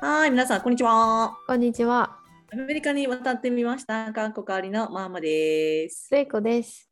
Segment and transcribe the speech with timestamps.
[0.00, 1.38] はい、皆さん、こんにちは。
[1.46, 2.18] こんにちは、
[2.52, 4.12] アメリカに渡ってみました。
[4.12, 6.08] 韓国ありのマーマです。
[6.08, 6.90] 聖子です。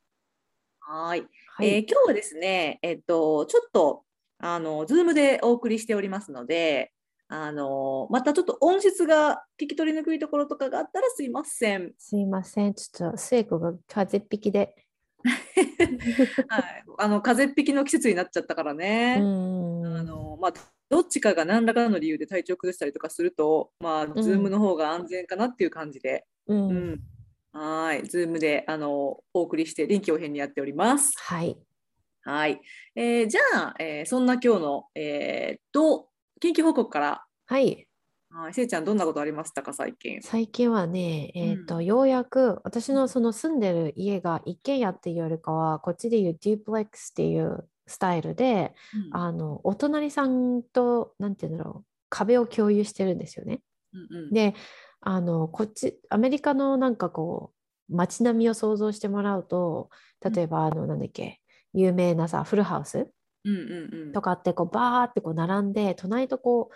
[0.81, 1.21] はい、
[1.57, 4.05] はい、えー今日はですね、えっと、ちょっと、
[4.39, 6.93] あの、ズームでお送りしておりますので、
[7.29, 11.93] あの、またちょっと音質が聞き取りにくいところとかがあったらすいません。
[11.99, 14.75] すいません、ちょっと聖子が風邪っぴきで。
[16.49, 19.19] はい、あの、風邪っぴきの季節になっちゃったからうね。
[19.19, 19.21] ん。
[19.21, 20.53] あの、まあ、
[20.95, 26.55] どっちかが何らかの理由で体調崩したりとかすると、まあ、ん Zoom の方が安全かなっていう感じで、う。
[26.55, 27.01] うんん、
[27.53, 31.13] はい、 Zoom であのお送りして臨機応変にやっております。
[31.19, 31.59] はい。
[32.23, 32.61] はい、
[32.95, 37.89] えーじゃあ、えーそんな今日の、えーっと近況報告から、はい。
[38.31, 40.23] はい、せいちゃんどんなことありましたか最近？
[40.23, 48.75] 最近はね、えっ、と、うんようやく私のその住んでる家が一軒家っていうよりかは、こっちでいう duplex っていうスタイルで、
[49.13, 53.61] あの、お隣さんと、なんていうんだろう、壁を共有してるんですよね。
[53.93, 54.33] うんうん。
[54.33, 54.55] で、
[55.01, 57.53] あの、こっち、アメリカのなんかこ
[57.91, 59.91] う、街並みを想像してもらうと、
[60.23, 61.41] 例えば、あの、なんだっけ、
[61.75, 63.11] 有名なさ、フルハウス
[63.45, 64.13] うんうんうん。
[64.13, 66.75] とかって、こう、バーってこう、並んで、隣とこう、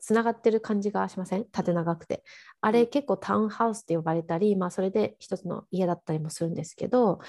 [0.00, 1.46] つながってる感じがしません？
[1.50, 2.24] 縦長くて。
[2.60, 2.86] あれ、うん。
[2.88, 7.20] 結構タウンハウスって呼ばれたり、まあ、それで一つの家だったりもするんですけど、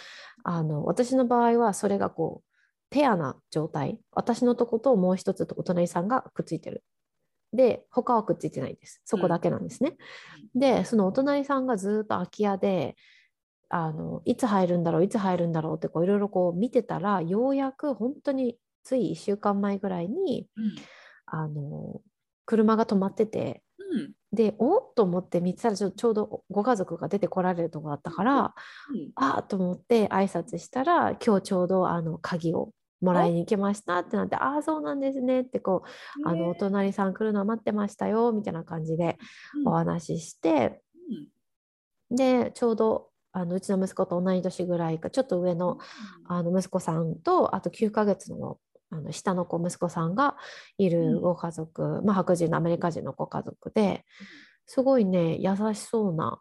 [0.43, 2.49] あの、私の場合は、それがこう、
[2.95, 3.99] ペアな状態。
[4.13, 6.81] 私のとこともう一つとお隣さんがくっついてる。
[7.51, 9.01] で、他はくっついてないんです。
[9.03, 9.97] そこだけなんですね。
[10.55, 12.95] で、そのお隣さんがずっと空き家で、
[13.67, 20.75] あのいつ入るんだろう、いつ入るんだろうってこういろいろこう見てたら、ようやく本当につい1週間前ぐらいにうん
[21.25, 21.99] あの
[22.45, 28.53] 車が止まってて、うんで、おっと思って見てたらちょちょうどご家族が出てこられるとこだったから、
[28.89, 32.71] うんああと思って挨拶したら、今日ちょうどあの鍵を
[33.05, 39.17] もらいに行きましたってなって、ああ、そうなんですねってこう、あのお隣さん来るの待ってましたよみたいな感じで
[39.55, 40.81] うんお話しして、
[42.11, 45.77] でちょうどあのうちの息子と同い年ぐらいかちょっと上の
[46.27, 48.57] あの息子さんとあと9ヶ月の
[48.91, 50.37] あの下の子息子さんが
[50.77, 54.05] いるご家族、まあ、白人のアメリカ人のご家族で
[54.67, 56.39] すごいね優しそうな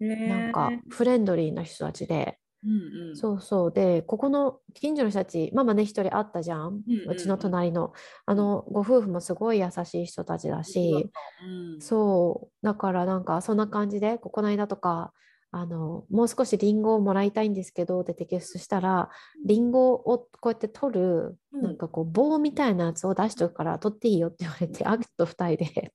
[0.00, 3.16] なんかフレンドリーな人たちで、うんうん。
[3.16, 3.72] そうそう。
[3.72, 7.92] でここの近所の人たちママね一人会ったじゃん、うんうんうんちの隣の
[8.24, 11.10] あのご夫婦もすごい優しい人たちだし、
[11.42, 15.12] うんそう、だからなんかそんな感じで、ここの間とか、
[15.50, 19.10] あの、もう少しリンゴをもらいたいんですけどってテキストしたら、
[19.44, 21.62] リンゴをこうやって取る、うん。
[21.62, 25.92] なんかこう棒みたいなやつを出しとくから取っていいよって言われて、アキと二人で、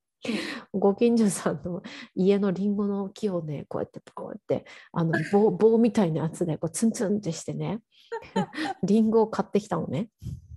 [0.72, 1.82] ご近所さんの
[2.14, 7.80] 家のリンゴの木をね、こうやってこうやって、あの棒棒みたいなやつでこうツンツンってしてね、
[8.82, 10.08] リンゴを買ってきたのね。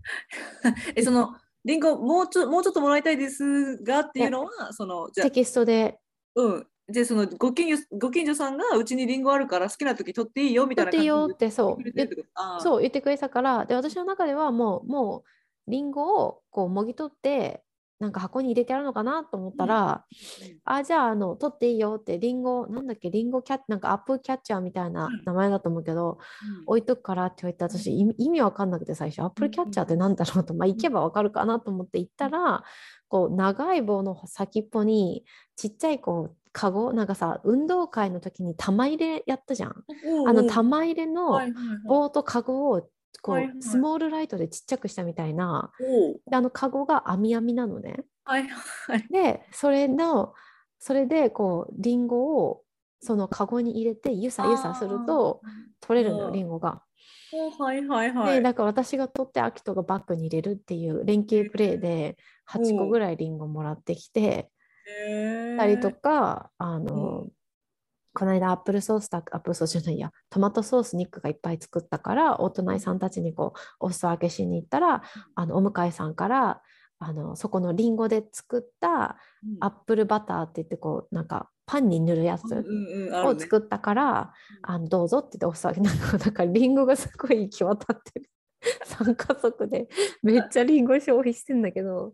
[0.96, 6.00] えそのリンゴもうちょもうちょっともらいたいですがっていうのはそのテキストで。
[6.36, 6.68] うん。
[6.88, 11.84] で、そのご近所ご近所さんがうちにリンゴあるから好きな時取っていいよみたいな感じでよってそう。
[11.84, 12.42] 言ってくれてるってこと？
[12.44, 13.66] あーそう言ってくれたから。
[13.66, 15.24] で私の中ではもうも
[15.68, 17.64] うリンゴをこうもぎ取って
[18.00, 20.04] なんか箱に入れてあるのかなと思ったら、
[20.66, 25.22] あじゃああの取っていいよってリンゴなんだっけリンゴキャッなんかアップルキャッチャーみたいなうん。
[25.26, 26.20] 名前だと思うけど、
[26.60, 26.64] うん。
[26.68, 32.64] 置いとくからって言って私意味意味わかんなくて最初アップルキャッチャーってなんだろうと、まあ行けばわかるかなと思って行ったら
[33.08, 35.24] こう長い棒の先っぽに
[35.56, 39.84] ちっちゃいこうカゴなんかさ運動会の時に玉入れやったじゃん。
[40.28, 41.40] あの玉入れの
[41.86, 45.72] 棒とカゴをこう、はいはいスモールライトでちっちゃくしたみたいな
[46.30, 48.04] であのカゴが網網なのね。
[48.24, 49.08] はいはい。
[49.12, 50.34] でそれの
[50.80, 52.62] それでこうリンゴを
[53.02, 55.42] そのカゴに入れてゆさゆさすると
[55.80, 56.82] 取れるのようんリンゴが。
[57.34, 58.36] おはいはいはい。
[58.36, 62.18] でだから私が取ってアキトがバッグに入れるっていう連携プレーで
[62.50, 64.50] 8個ぐらいリンゴもらってきて
[65.58, 67.32] たりとかあの、う
[68.16, 75.04] この間アップルソースだアップルソースじゃないやトマトソースニックがいっぱい作ったからお隣さんたちにこうお裾分けしに行ったら
[75.36, 76.62] あのお迎えさんから
[76.98, 79.58] あのそこのリンゴで作ったうん。
[79.60, 82.66] アップルバターって言ってこうなんかパンに塗るやつ
[83.12, 88.30] を作ったから、あのどうぞって言ってお裾分けなんかだからリンゴがすごい行き渡ってる。
[88.86, 89.88] 3家族で
[90.24, 92.14] めっちゃリンゴ消費してんだけど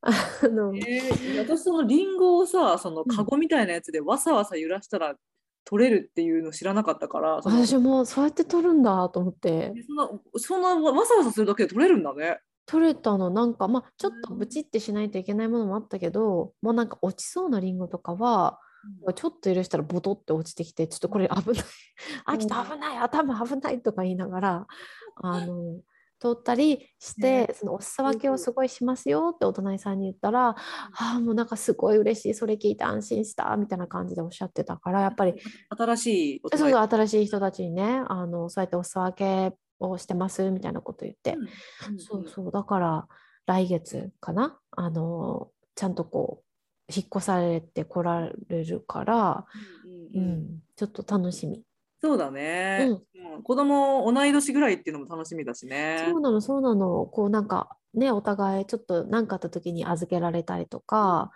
[0.00, 0.10] あ
[0.48, 5.14] の、えー私そのリンゴをさそのカゴみたいなやつでわさわさ揺らしたら
[5.64, 9.72] 取れるっていうの知らなかったから私もそうやって取るんだと思って。
[9.86, 12.38] そんなそんなわさわさするだけで取れるんだね。
[12.66, 18.60] 取れたのなんかまあちょっとブチってしないといけないものもあったけどもうなんか落ちそうなリンゴとかは
[19.14, 21.64] ちょっと許したらボトって落ちてきてちょっとこれ危ない。
[22.24, 24.66] あ来た危ない頭危ないとか言いながら
[25.16, 25.80] あの
[26.22, 27.54] 通ったりして、ね。
[27.54, 30.56] そのお裾分けをすごいしますよってお隣さんに言ったら、あ
[31.16, 32.34] あもうなんかすごい嬉しい。
[32.34, 35.34] それ聞いて安心したみたいな感じでおっしゃってたからやっぱり
[35.76, 43.08] 新しいおそう隣そう新しい人たちにねあのそうやってお裾分けをしてますみたいなこと言って、うんそうそうだから
[43.46, 49.44] 来月かなあのちゃんとこう引っ越されてこられるから、
[50.14, 50.24] ううん。
[50.24, 51.62] うんちょっと楽しみ。
[52.02, 53.02] そうだね、うんうん
[53.44, 55.96] 子供同い年ぐらいっていうのも楽しみだしね。
[55.98, 61.30] そうなのそうなのこうなんかねお互いちょっと何かあった時に預けられたりとか、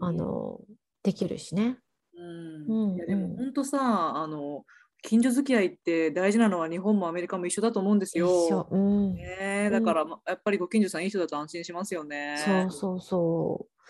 [0.00, 0.60] あの
[1.04, 1.78] できるしね。
[2.14, 4.64] うんうんいやでもうん本当さあの
[5.02, 8.26] 近所付き合いって大事なのは日本もアメリカも一緒だと思うんです一よ。
[8.28, 12.42] 緒、うんねえ、だから、まやっぱりご近所さんいい人だと安心しますよね。
[12.44, 13.88] そうそうそう。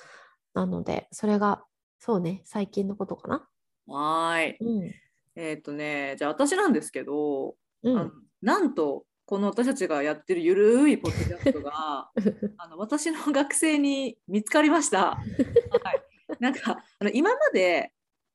[0.53, 1.65] なのでそれが
[1.99, 3.49] そうね最近のことかな。
[3.87, 4.57] はーい。
[4.61, 5.06] うん
[5.37, 7.99] えーっとね、じゃあ私なんですけど、うん。
[7.99, 8.11] あの
[8.43, 12.11] なんとこの私たちがやってるゆるいポッドキャストが
[12.59, 15.17] あの私の学生に見つかりました。
[15.17, 17.93] はい、なんかあの今まで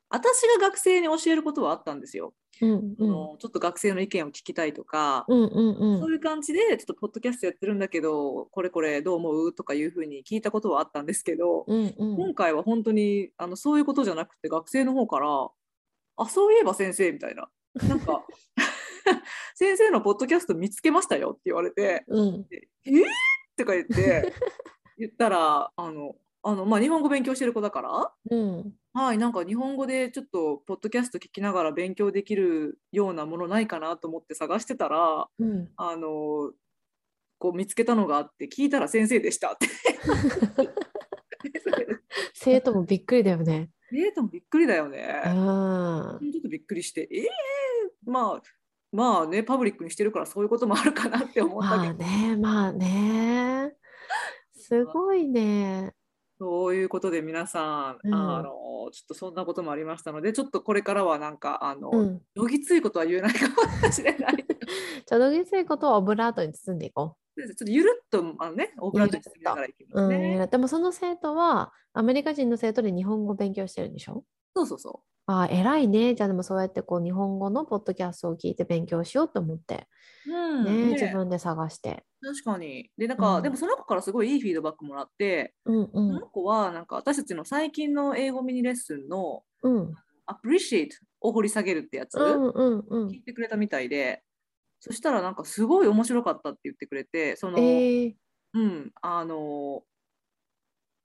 [0.09, 2.33] 私が学生に教えることはあったんですよ。
[2.62, 2.95] うん。
[3.00, 6.00] あのちょっと学生の意見を聞きたいとか、うんうんうん。
[6.00, 12.18] そういう感じでちょっとポッドキャストやってるんだけどこれこれどう思うとかいうふうに聞いたことはあったんですけど、うんうん。
[12.18, 15.50] 今回は本当にあのそういうことじゃなくて学生の方から
[16.18, 17.50] 「あそういえば先生」みたいな
[17.88, 18.25] 「なんか
[19.56, 23.04] 先生のポッドキャスト見つけましたよ」って言われてうん「えー?」
[23.58, 24.34] とか言って
[24.98, 36.52] 言ったらあのあの、まあ、日本語勉強してる子だからうんはいなんか日本語でちょっとポッドキャスト聞きながら勉強できるようなものないかなと思って探してたらうんあの
[37.38, 39.68] こう見つけたのがあって聞いたら先生でしたって。
[42.34, 43.72] 生徒もびっくりだよね。
[43.94, 45.22] えー、でもびっくりだよね。
[45.26, 45.34] うん
[46.32, 48.42] ちょっとびっくりして、えー、まあ、
[48.92, 53.74] まあね、パブリックにしてるからそういうこともあるかなって思ったまあけど、ねまあね
[54.54, 55.94] すごいね。
[56.40, 63.48] そういうことで皆さん、うんあの、ちょっとそんなこともありましたので、ちょっとこれからはなんか、あの、うん、どぎついことは言えないか
[63.86, 64.38] もしれない。
[64.38, 69.95] じゃあどぎついことはオブラートに包んでいこちょっとゆるっと、あのね、オープンラートながらいきう。
[69.95, 70.48] ますうんね。
[70.50, 74.25] でもその生徒はアメリカ人の生徒で日本語を勉強してるんでしょ？
[74.56, 76.16] そうそうそああ偉いね。
[76.16, 79.88] じゃあでもそうやってこう日本語のポッドキャストを聞いて勉強しようと思って、
[80.25, 80.31] う。
[80.33, 80.33] う
[80.74, 82.06] ん、ねね自分で探して。
[82.22, 82.92] 確かに。
[82.98, 90.01] で、なんか、うんでもその子からすごいいいフィードバックもらって、うんうそのん子はなんか私たちの最近の英語ミニレッスンのうん。
[90.28, 90.89] appreciate
[91.22, 93.16] を掘り下げるってやつ、うんうんうん。
[93.16, 94.24] 聞いてくれたみたいで、
[94.81, 98.13] そしたらなんかすごい面白かったって言ってくれて、その、えー、
[98.54, 99.83] うん、あの、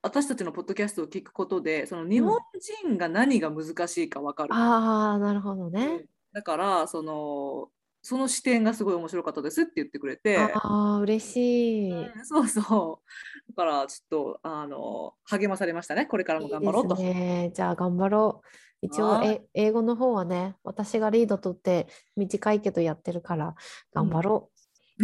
[0.00, 4.55] 私たちのポッドキャストを聞くことで、その日本人が何が難しいか分かる。
[4.55, 6.06] ああなるほどうねん。
[6.32, 7.69] だから、その、
[8.06, 11.91] その視点がすごい面白かったですって言ってくれて、ああ嬉しい。
[11.91, 13.50] うんそうそう。
[13.50, 16.06] だから、ちょっと、あの、励まされましたね。
[16.06, 16.94] これからも頑張ろうと。
[16.94, 17.50] ね。
[17.53, 18.47] じゃあ頑張ろう。
[18.81, 23.56] 一応はいえ英語の方はね、私がリード取って短いけどやってるから
[23.93, 24.50] 頑張ろ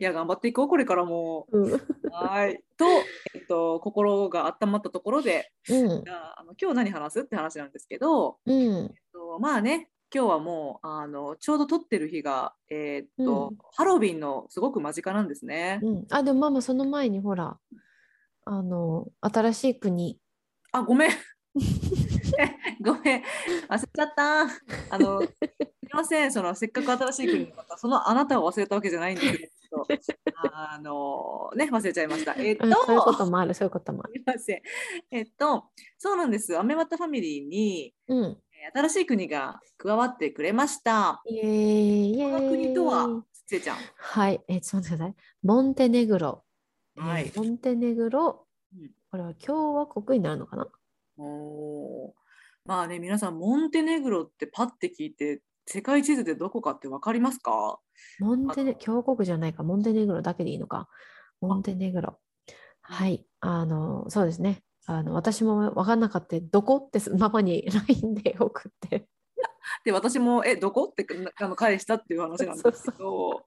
[0.00, 1.46] いや、頑張っていこう、これからも。
[1.52, 1.60] う。
[1.60, 1.80] うん。
[2.10, 2.60] はい。
[2.76, 2.86] と、
[3.34, 15.80] えっと、心が温まったところで、うんじゃああの今日何話すって話なんですけど、うんえっとまあね、今日はもうあのちょうど撮ってる日が、えーっとうんハロウィンのすごく間近なんですね。
[15.82, 16.06] うん。
[16.10, 17.56] あ、でもママその前にほら、
[18.44, 20.18] あの、新しい国。
[20.72, 21.10] あ、ごめん。
[22.82, 23.22] ごめん。
[23.68, 24.42] 忘れちゃった。
[24.42, 26.32] あの、すみません。
[26.32, 29.86] そのせっかく新しい国の方、そのあなたを忘れたわけじゃないんですけど、
[30.36, 32.34] あのね、忘れちゃいました。
[32.34, 34.14] えっと、うん、そういうこともある、そういうこともある。
[34.14, 34.62] すみません。
[35.10, 35.64] えっと、
[35.96, 36.58] そうなんです。
[36.58, 38.42] アメワタファミリーに、うん。
[38.62, 41.22] えー新しい国が加わってくれました。
[41.24, 42.84] イエーイ、この国と。
[42.84, 43.78] は、つえちゃん。
[43.96, 45.14] はい、え、ちょっと待ってください。
[45.42, 46.44] モンテネグロ。
[46.96, 48.90] えーはいモンテネグロうん。
[49.10, 50.68] これは共和国になるのかな？
[51.16, 52.12] おー
[52.66, 57.80] まあね、皆さん、モンテネグロってパッて聞いて、世界地図でどこかって分かりますか？
[58.18, 60.88] モンテネ、共和国じゃないか、モンテネグロだけでいいのか。
[61.40, 62.18] モンテネグロ。
[62.82, 64.62] はい、あの、そうですね。
[64.90, 69.06] あの私も分かんなかった、どこってママに LINE で送って。
[69.84, 71.06] で、私も、え、どこって
[71.36, 73.46] あの返したっていう話なんですけど、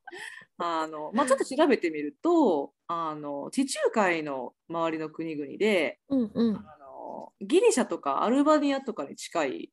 [0.58, 6.56] あのまあ、ちょっと調べてみるとあの、地中海の周りの国々で、うんうん。
[6.56, 9.72] あのギリシャとかアルバニアとかに近い、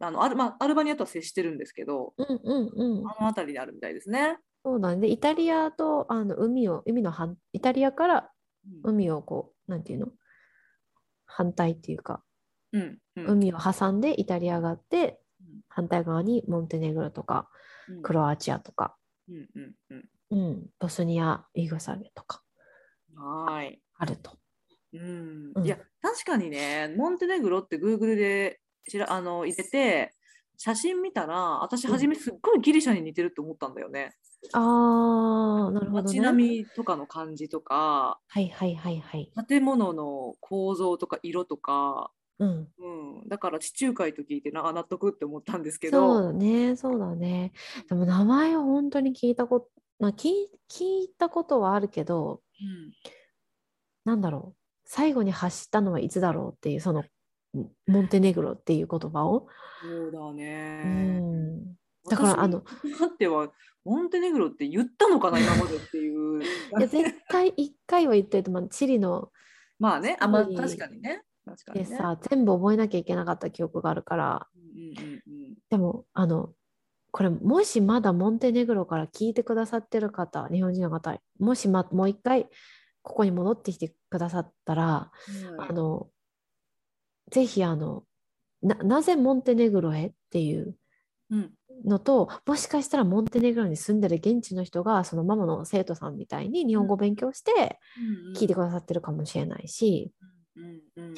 [0.00, 3.08] あのアルまあ、アルバニアとは接してるんですけど、うんうんうん。
[3.08, 4.38] あの辺りにあるみたいですね。
[4.64, 8.32] そうなんで、イタリアとあの海を、海の反、イタリアから
[8.84, 10.08] うん海をこう、なんていうの？
[11.34, 12.22] 反対っていうか、
[12.72, 17.48] うんうん海を挟んでイタリアがあってうん、反対側にモンテネグロとか
[17.88, 18.96] うんクロアチアとか、
[19.28, 22.42] うんうんうんうん、ボスニア・ユーゴスラビアとか
[23.16, 23.80] はい。
[23.98, 24.38] あると。
[24.92, 30.14] うんうんいや確かにねモンテネグロって Google でしらあの入れて
[30.56, 34.14] 写真見たら私初めすっごいギリシャに似てるって思ったんだよね。
[34.52, 36.20] ああ、なるほど街ね。
[36.20, 39.30] 並みとかの感じとかはいはいはいはい。
[39.48, 42.68] 建物の構造とか色とか、うん。
[42.78, 47.52] うん、だから地中海と聞いてな納得って思ったんですけそうどだね、そうだね。
[47.88, 49.68] でも名前は本当に聞いたこと、
[50.00, 52.92] まあ、聞い聞いたことはあるけど、うん
[54.04, 54.56] なんだろう。
[54.84, 57.04] 最後に発したのはいつだろうっていう、その、
[57.86, 59.46] モンテネグロっていう言葉を。
[59.80, 61.20] そうだうね。
[61.20, 61.74] ん。
[62.08, 62.62] だから私あのっ
[63.16, 63.52] ては
[63.84, 66.42] モンテネグロって言ったのかな今までっていう。
[66.42, 66.46] い
[66.80, 69.30] や絶対一回は言ってると、まあ、チリの
[69.78, 71.24] まあね、あまあ確かにね。
[71.44, 71.86] 確かにね。
[71.86, 76.52] でさ、全部覚えなきゃいけなかった記憶があるから、うんうんうんでも、あの、
[77.12, 82.48] これ、もしまだモンテネグロから聞いてくださってる方、日本人の方、もし、ま、もう一回、
[83.00, 85.10] ここに戻ってきてくださったら、
[85.50, 86.10] うんはいあの、
[87.30, 88.04] ぜひ、あの、
[88.62, 90.76] な、なぜモンテネグロへっていう
[91.30, 97.78] うんのと、もしかしたらモンテネグロに住んでる現地の人が、そのママの生徒さんみたいに日本語を勉強して
[98.36, 100.12] 聞いてくださってるかもしれないし、
[100.56, 101.14] うんうん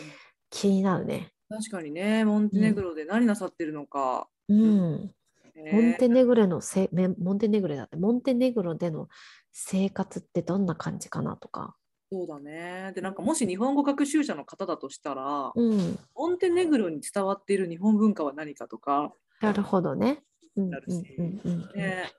[0.50, 1.32] 気になるね。
[1.48, 4.28] 確かにね、モンテネグロで何なさってるのか。
[4.48, 5.10] うん。
[5.54, 9.08] ねモンテネグロのせめモンテネグロだってモンテネグロでの
[9.52, 11.76] 生活ってどんな感じかなとか。
[12.12, 12.92] そうだね。
[12.94, 15.98] で、なんかもし日本語学習者の方だとしたら、うん。
[16.14, 20.22] モンテネグロに伝わっている日本文化は何かとか、なるほどね。
[20.56, 21.70] うんなるしうんうんうん。
[21.72, 22.12] うんね。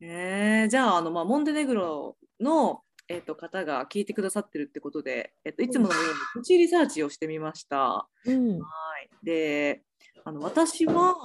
[0.00, 0.68] ね。
[0.70, 8.08] じゃああの、まあ、モンテネグロの、えっと方が聞いてくださってるってことで、えっといつものようにプチリサーチをしてみました。
[8.24, 8.58] うん。
[8.60, 8.66] は
[9.00, 9.82] い、で
[10.24, 11.16] あの私は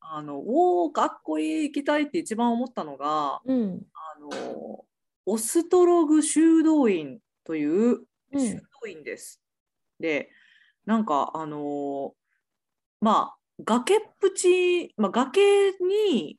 [0.00, 3.86] あのおーかっこいい行きたいって一番思ったのがうん。
[3.92, 4.84] あの
[5.26, 8.40] オストログ修道院といううん。
[8.40, 9.42] 修道院です。
[10.00, 10.30] で
[10.86, 12.14] なんかあの
[13.02, 16.38] まあ崖っぷち、まあ、崖に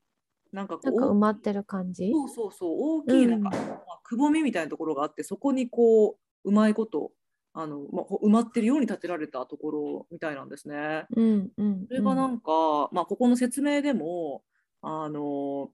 [0.51, 2.11] なんかこなんか埋うまってる感じ？
[2.11, 3.67] そうそうそう大きいなんか、うん。
[3.67, 7.11] まあくぼみみたいなところがあってそこにこううまいこと
[7.53, 11.05] あの、まあ、ほ埋まってるように建てられたところみたいなんですね。
[11.15, 14.43] うんうんそれがなんか、まあ、ここの説明でも
[14.81, 15.71] あの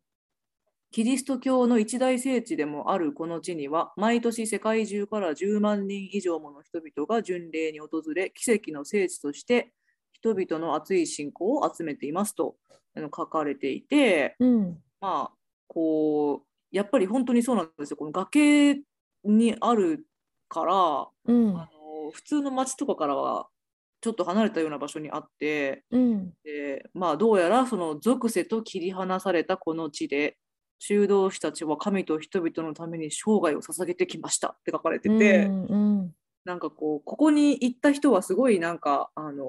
[0.91, 9.73] キリスト教の一大聖地でもあるこの地には毎年世界中から10万人以上もの人々が巡礼に訪れ奇跡の聖地として
[10.21, 12.55] 人々の熱い信仰を集めていますと
[12.95, 14.77] 書かれていてうん。
[15.01, 15.31] まあ
[15.67, 17.97] こうやっぱり本当にそうなんですよ。
[17.97, 18.81] この崖
[19.23, 20.05] にある
[20.47, 21.57] からうん。
[21.57, 21.69] あ
[22.05, 23.47] の普通の町とかからは
[24.01, 26.33] ちょっと離れたような場所にあってうん。
[26.43, 30.37] でまあどうやらその属性と切り離されたこの地で
[30.77, 35.65] 修道士たちは神と人々のために生涯を捧げてきましたって書かれてて、うん。
[35.65, 36.11] うん。
[36.43, 39.45] なんかこうここに行った人はすごいなんかあの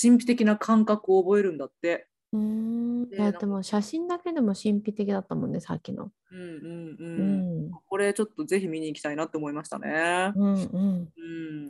[0.00, 2.08] 神秘的な感覚を覚えるんだって。
[2.32, 6.10] うーんいやでも写真だけでも神秘的だったもんねさっきの。
[6.30, 7.66] うんうんううん。
[7.68, 10.32] んこれちょっとぜひ見に行きたいなって思いましたね。
[10.34, 10.58] うんうん。
[10.58, 11.22] う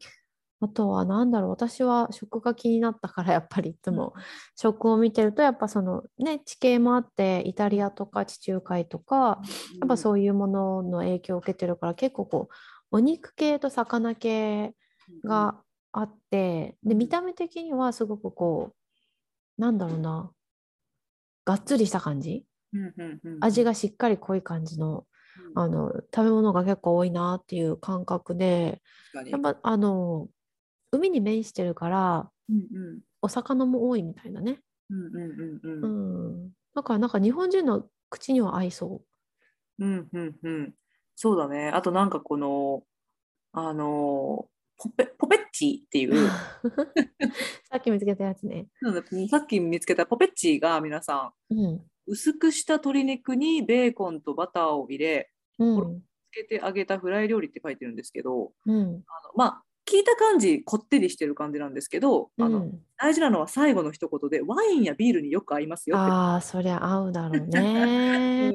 [0.59, 4.13] あとは何だろう私は食が気になったからやっぱりいつも
[4.55, 9.39] 食を見てるとやっぱそのね地形もあってイタリアとか地中海とか
[9.79, 12.55] やっぱそういうものの影響を受けてるから結構こう
[12.89, 14.73] お肉系と魚系
[15.23, 15.61] が
[15.99, 18.73] あってで見た目的にはすごくこ
[19.57, 20.31] うなんだろうな
[21.45, 22.45] がっつりした感じ？
[22.73, 23.37] うんうんうん。
[23.41, 25.05] 味がしっかり濃い感じの
[25.55, 25.59] うん。
[25.59, 28.81] あの食べ物が結構多いなっていう感覚で
[29.25, 30.27] やっぱあの
[30.91, 32.59] 海に面してるからうんう
[32.97, 32.99] ん。
[33.21, 34.59] お魚も多いみたいなね。
[36.75, 39.01] だからなんか日本人の口には合いそ
[39.79, 40.73] うんうんうん。
[41.15, 41.69] そうだね。
[41.69, 42.83] あとなんかこの、
[43.53, 46.29] あの、ポペポペッチっていうう、
[47.69, 48.67] さっき見つけたやつね。
[49.29, 51.81] さっき見つけたポペッチが皆さん、うん。
[52.05, 56.01] 薄くした鶏肉にベーコンとバターを入れ、うん。
[56.31, 58.75] つけて揚げたフライ料理って書いてるんですけど、うん。
[58.75, 59.03] あの
[59.35, 66.11] まあ、聞いた感じ、こってりしてる感じなんですけど、あのうん、大事なのは最後の一言で、ワインやビールによく合いますよって。
[66.11, 68.53] ああ、そりゃ合うだろう うんね。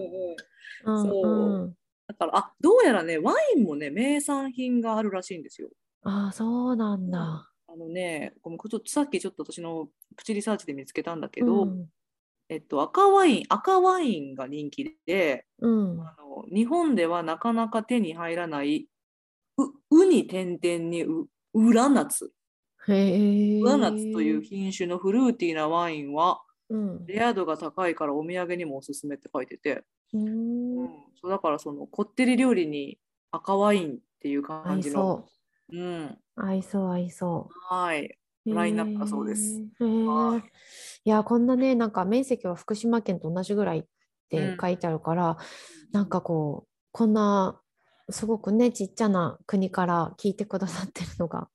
[0.84, 1.76] うんうんそううん。
[2.08, 5.70] だから、あどうやらね、ワインもね、名産品があるらしいんですよ。
[6.02, 7.48] ああ、そうなんだ。
[7.68, 11.86] あのね、ごめんこれちょっとさっきちょっと私のプチリサーチで見つけたんだけど、うん。
[12.48, 16.00] えっと、赤ワイン、赤ワインが人気で、うん。
[16.00, 18.88] あの日本ではなかなか手に入らない、
[19.56, 22.32] うウに点々にう裏夏。
[22.88, 23.60] へえ。
[23.60, 27.06] 裏夏という品種のフルーティーなワインは、うん。
[27.06, 30.88] レア度が高いからお土産にもおすすめって書いてて、ううんん、
[31.20, 32.98] そうだからそのこってり料理に
[33.30, 35.28] 赤ワインっていう感じの、そ
[35.72, 36.18] うん、う。
[36.36, 37.74] 合いそう合いそう。
[37.74, 39.60] はい、ラインナップだそうです。
[39.80, 40.40] へー。
[40.40, 40.42] い。
[41.04, 43.84] や、こんなね、なんか面積は福島県と同じぐらいっ
[44.28, 45.36] て書いてあるから、
[45.92, 47.60] なんかこう、こんな
[48.10, 51.48] すごくね、ちっちゃな国から聞いてくださってるのが、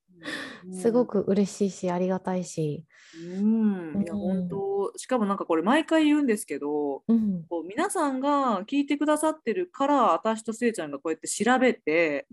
[0.72, 2.84] すごく嬉しいし、ありがたいし。
[3.16, 4.48] うん、いやうん
[4.96, 7.44] しかもなんかこれ毎回言うんですけどうん。
[7.48, 12.26] こう皆さんが聞いてくださってるから私とせいちゃんがこうやって調べて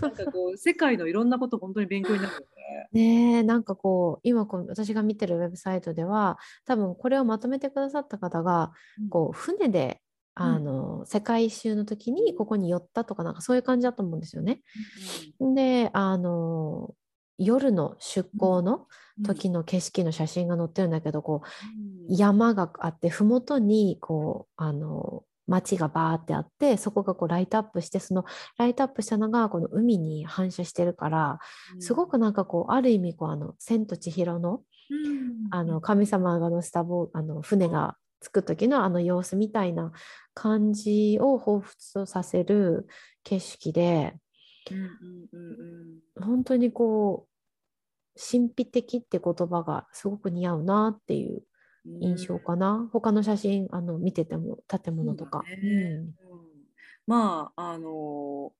[0.00, 2.46] なんかこう世界のいろんなこと本当に勉強になるよね。
[2.92, 8.72] ねえなんかこう今こう私が見てるウェブサイトでは多分これをまとめてくださった方が
[9.10, 10.00] こう船で
[10.38, 14.60] うんあの世界一周の時にここに寄ったとかなんかそういう感じだと思うんですよね。
[15.40, 16.94] であの
[17.38, 18.86] 夜の出港の
[19.24, 21.48] 時の景色の写真が載ってるんだけどこう
[22.08, 28.24] 山があって麓にこうあの街がバーってあってそこがこうライトアップしてその
[28.58, 31.38] ライトアップしたのがこの海に反射してるから
[31.78, 34.62] すごくなんかこうある意味こうあの「千と千尋の」
[35.50, 39.92] あの神様が乗せたボあの船が着く時のあの様子みたいな
[40.34, 42.86] 感じを彷彿とさせる
[43.22, 44.16] 景色で
[46.20, 47.36] 本当にこう
[48.18, 51.42] 神秘的って言葉がすごく似合うなっていう
[51.86, 55.42] うん印象かな、他の写真あの見てても建物とか。
[55.46, 55.72] そうだね。
[55.72, 56.14] うん。
[57.06, 58.52] まああの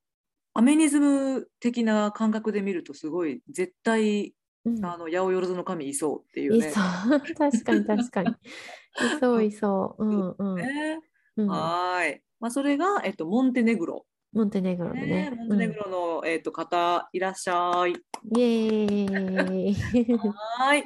[0.54, 4.32] アメニズム的な感覚で見るとすごい絶対
[4.64, 4.84] うん。
[4.84, 6.68] あの八百万の神いそうっていうね。
[6.68, 7.20] いそう。
[7.36, 8.30] 確かに確かに。
[9.16, 10.04] いそういそう。
[10.04, 10.56] うんうん。
[10.56, 11.00] ね。
[11.36, 11.48] うん。
[11.48, 12.22] はーい。
[12.38, 14.06] まあそれがえっとモンテネグロ。
[14.36, 17.92] モンテネグロのねねモンテネグロの、えっと方いらっしゃい。
[17.92, 19.74] うんイエーイ
[20.18, 20.84] はーい。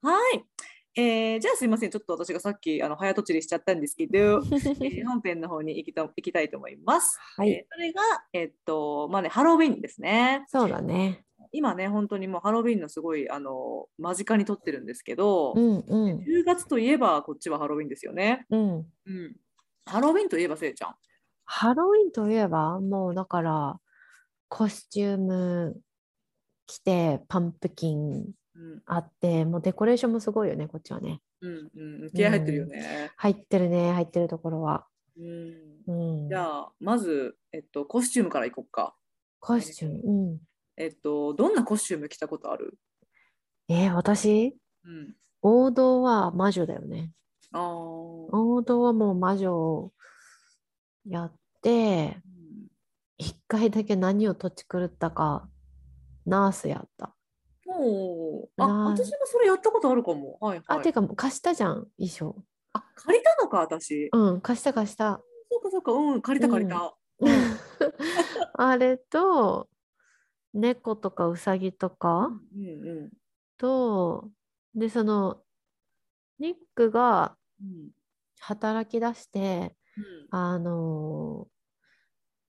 [0.00, 0.44] はい。
[0.96, 4.18] えーじゃあすいませんちょっと私がさっきあの早とちりしちゃったんですけど、
[4.80, 7.18] えー本編の方に行きた行きたいと思います。
[7.36, 8.00] はいえーそれが
[8.32, 10.44] えっとまあねハロウィンですね。
[10.46, 18.46] そうだね今ね本当にもうハロウィンのすごいあの間近に撮ってるんですけど、うんうん10月といえばこっちはハロウィンですよね。
[18.50, 19.36] うんうん。
[19.86, 20.94] ハロウィンといえばせいちゃん。
[21.44, 23.80] ハロウィンといえばもうだから
[24.48, 25.76] コスチューム
[26.66, 31.20] 着てパンプキンうんあってもうデコレーションもすごいよねこっちはね。
[31.42, 31.70] うん
[32.04, 33.10] うん、気合入ってるよね。
[33.16, 34.86] 入ってるね入ってるところは、
[35.18, 38.94] うん、うん、じゃあまず、えっと、コスチュームからいこうか。
[39.40, 40.00] コスチューム。
[40.04, 40.38] うん
[40.76, 42.78] えっと、どんなコスチューム着たことある？
[43.68, 44.56] えー私？
[44.84, 45.14] うん。
[45.42, 47.12] 王道は魔女だよね。
[47.52, 49.92] 王道はもう魔女を
[51.06, 52.68] やってうん
[53.16, 55.48] 一回だけ何を土地狂ったか
[56.26, 57.14] ナースやった
[57.66, 60.38] おーあ、な私もそれやったことあるかも。
[60.40, 60.78] はいはい。
[60.78, 62.36] あていうか貸したじゃん衣装
[62.72, 64.08] あ、借りたのか、私。
[64.12, 66.94] うん貸した貸したそうかそうか、うん、借りた借りた。
[67.20, 67.32] うん
[68.54, 69.68] あれと
[70.52, 73.10] 猫とかウサギとかうんうん
[73.56, 74.30] と
[74.74, 75.42] でその
[76.38, 77.90] ニックがうん
[78.40, 79.76] 働き出してうん
[80.30, 81.46] あの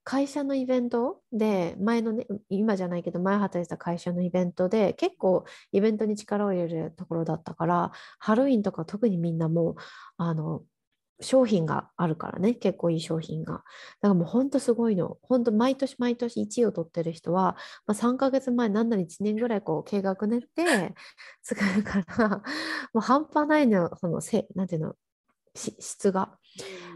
[0.04, 9.76] 会社のイベントで前のね今じゃないけど前働いてた会社のイベントで結構イベントに力を入れるところだったからハロウィンとか特にみんなもう
[10.18, 10.62] あの
[11.22, 12.56] 商品があるからね。
[12.56, 13.54] 結構いい商品が。
[13.54, 13.64] だか
[14.10, 15.18] らもうほんとすごいの。
[15.22, 17.56] ほんと毎年毎年1位を取ってる人は、
[17.88, 20.94] まあ、3ヶ月前なんなら1年ぐらいこう計画練って
[21.42, 22.42] 作るからも
[22.96, 24.96] う半端ないのそのせなんていうの？
[25.56, 26.38] 質が。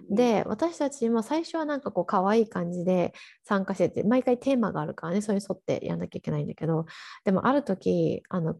[0.09, 6.85] で私たちも最初はなんかこう可愛い感じで参加してて毎回テーマがあるからねそれに沿ってやんなきゃいけないんだけど
[7.25, 8.55] でもある時あの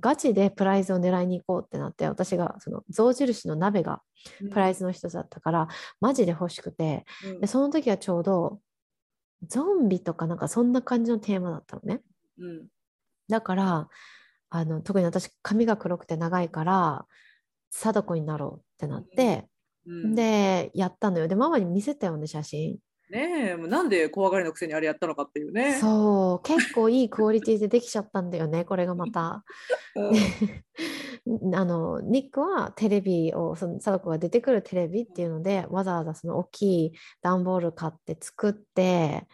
[0.00, 4.02] ガチでプライズを狙いに行こうってなって私がその象印の鍋が
[4.50, 5.68] プライズの一つだったから
[6.00, 7.40] マジで欲しくてうん。
[7.40, 8.60] でその時はちょうど
[9.46, 12.00] ゾンビとかなんかそんな感じのテーマだったのね。
[12.38, 12.66] うん。
[13.28, 13.88] だから
[14.50, 17.06] あの特に私髪が黒くて長いから
[17.70, 19.48] 貞子になろうってなって、
[19.86, 20.14] うん。
[20.14, 21.28] でやったのよ。
[21.28, 22.78] でママに見せたよね写真。
[23.10, 25.74] ねえ、もうなんで怖がりのくせにあれやったのかっていうね。
[25.80, 26.46] そう。
[26.46, 29.44] 結構いいクオリティでできちゃったんだよね これがまた。
[29.96, 30.14] うん。
[31.54, 39.26] あのニックはテレビをその貞子が出てくるテレビっていうのでわざわざその大きい段ボール買って作って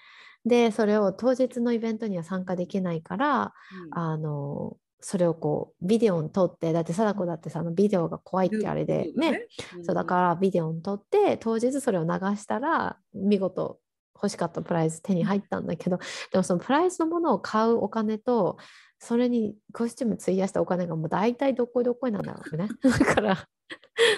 [0.44, 3.54] でそれを当日のイベントには参加できないから
[3.92, 9.46] あのそれをこうビデオに撮ってだって貞子だってさあのビデオが怖いってあれでね。
[9.82, 13.78] そうだからビデオに撮って当日それを流したら見事
[14.14, 15.98] 欲しかったプライズ手に入ったんだけど
[16.32, 18.56] でもそのプライズのものを買うお金と
[18.98, 22.68] それにコスチューム費やしたお金がもう大体どっこいどっこいなんだろうね。
[22.82, 23.48] だから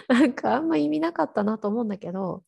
[0.08, 2.44] なんかあんま意味なかったなと思うんだけど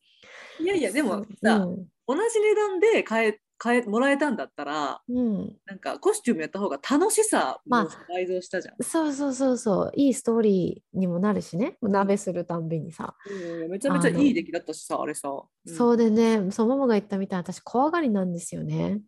[0.59, 1.85] いやいやでもうさ、ん。
[2.07, 8.75] 同じ値段で買え買えもらえたんだったらうん、なんかコスチュームやった方が楽しさまあも倍増したじゃん。
[8.83, 9.91] そうそうそうそう。
[9.95, 11.77] いいストーリーにもなるしね。
[11.79, 13.13] 鍋するたんびにさ、
[13.61, 15.29] うんめちゃめちゃいい出来だったしさあれさ。
[15.29, 15.75] うん。
[15.75, 16.49] そうでね。
[16.49, 18.99] そうママが言ったみたいに私怖がりなんですよね。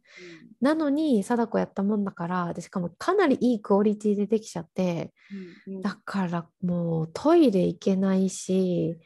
[0.61, 5.13] なのに貞子やったもんだからでしかもかなりいいクオリティでできちゃって
[5.67, 5.81] うんうん。
[5.81, 8.99] だからもうトイレ行けないし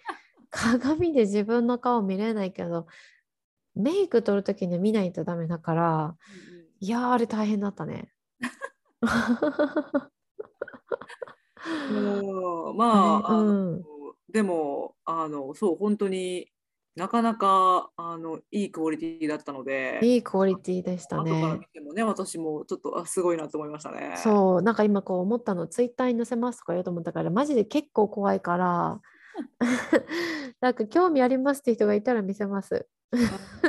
[0.49, 2.87] 鏡で自分の顔見れないけど
[3.77, 6.15] メイク取るときに見ないとダメだから
[6.79, 8.09] いやーあれ大変だったね。
[11.89, 13.83] うんまあ、 うん
[14.29, 16.51] でもあのそう本当に
[16.97, 21.65] なかなかあのいいクオリティだったのでいいクオリティでした後からね見。
[21.67, 24.15] てもね私もちょっとあすごいなと思いましたね。
[24.17, 28.99] そうなんか今こう思ったのツイッターに載せますとか言おうと思ったからマジで結構怖いから
[30.59, 32.87] なんか興味ありますって人がいたら見せます。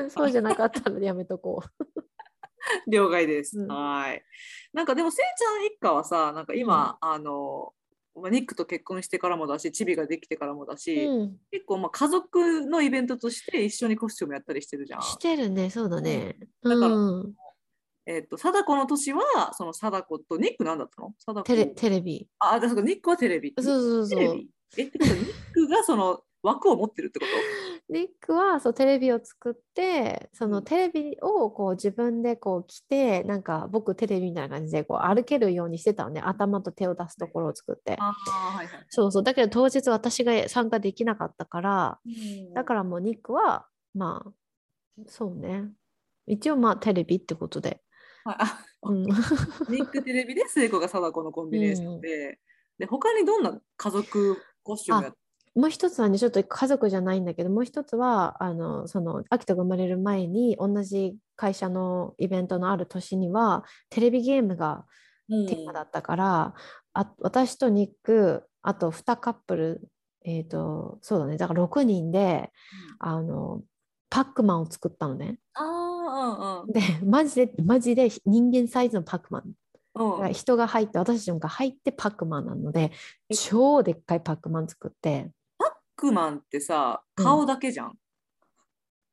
[0.09, 1.62] そうじゃなかったらやめとこ
[2.87, 3.59] 了解です。
[3.61, 4.22] うんはい。
[4.72, 7.72] なんかでもせいちゃん一家はさなんか今、あの
[8.14, 10.79] まあニックと結婚してからもだしチビができてからもだう。
[10.79, 15.03] し、うん、結構まあ家族のイベントとして一緒にコスチュームやったりしてるじゃん。
[15.03, 16.37] してるねそうだね。
[16.62, 17.35] だからうん、
[18.07, 21.14] えっ、と貞子の年はその貞子とニックなんだったの？
[21.18, 22.29] 貞子テレテレビ。
[22.40, 23.55] あ、だからニックはテレビ。
[23.57, 24.18] そうそうそう。
[24.18, 24.51] テレビ？
[24.77, 27.33] えってことはニックがその枠を持ってるってこと？
[27.90, 30.53] ニックはそうテレビを作ってそうん。
[30.53, 36.20] のテレビをこう自分でこう着てなんか僕テレビみたいな感じでこう歩けるようにしてたのね。
[36.20, 37.96] 頭と手を出すところを作って。
[37.96, 38.14] は
[38.62, 38.87] いはい。
[38.90, 39.22] そうそう。
[39.22, 41.98] だけど当日私が参加できなかったから
[42.55, 44.31] だからもうニックはまあ
[45.07, 45.70] そうね。
[46.27, 47.81] 一応まあテレビってことで、
[48.83, 49.05] うん、
[49.70, 52.38] ニックテレビで聖子が貞子のコンビネーションで、
[52.79, 55.14] で他にどんな家族コスチュームやっ
[55.58, 64.84] もう一つはねちょっと家族じゃないんだけどもう一つはあのその秋人が生まれる前に同じ会社のイベントのある年にはテレビゲームが
[65.28, 66.54] テーマだったから、
[66.94, 69.88] あ私とニックあと2カップル
[70.24, 72.52] えっ、とそうだねだから6人で
[73.00, 73.62] あの
[74.10, 75.40] パックマンを作ったのね。
[75.54, 79.52] あでマジでマジで人間サイズのパックマン。
[79.94, 80.32] あ、うん。
[80.32, 82.92] 人が入って私たちが入ってパックマンなので
[83.34, 85.30] 超でっかいパックマン作って
[85.98, 87.24] クマンってさ、うん。
[87.24, 87.88] 顔だけじゃん。
[87.88, 87.90] っ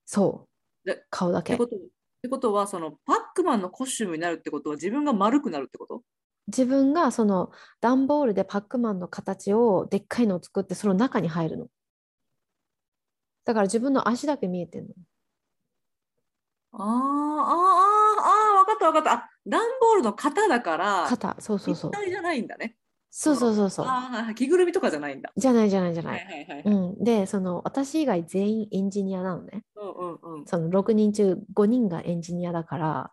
[0.06, 0.48] そ
[0.86, 0.88] う。
[0.88, 1.54] で顔だけ。
[1.54, 1.80] てことっ
[2.22, 4.70] てことは、そのパックマンのコスチュームになるってこと？
[4.70, 6.04] は自分が丸くなるってこと？
[6.48, 11.68] 自分がその段ボールでパックマンの形をでっかいのを作ってその中に入るの。
[13.46, 14.94] だから自分の足だけ見えてるの。
[16.74, 19.14] あーあー、あーあー、わかったわかった。
[19.14, 21.92] あ、段ボールの型だから、肩そうそうそう。
[21.92, 22.76] 立体じゃないんだね。
[23.18, 23.86] そうそうそうそう。
[23.88, 25.32] あーはいはい着ぐるみとかじゃないんだ。
[25.38, 26.62] じゃないじゃないじゃな、はいいはいはい。
[26.66, 27.02] ううん。
[27.02, 29.64] ん、でその私以外全員エンジニアなのね。
[29.78, 30.46] うんうん。
[30.46, 33.12] その6人中5人がエンジニアだから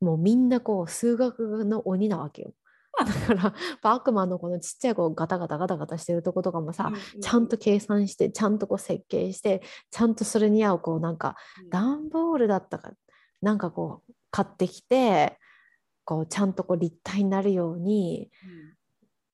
[0.00, 2.52] もうみんなこう数学の鬼なわけよ。
[2.98, 11.34] だからパックマンのこのちっちゃいこうガタガタガタガタしてるとことかもさ、ちゃんと計算してちゃんとこう設計してちゃんとそれに合うこうなんか
[11.70, 12.92] 段ボールだったか
[13.40, 15.38] なんかこう買ってきて
[16.04, 18.30] こうちゃんとこう立体になるように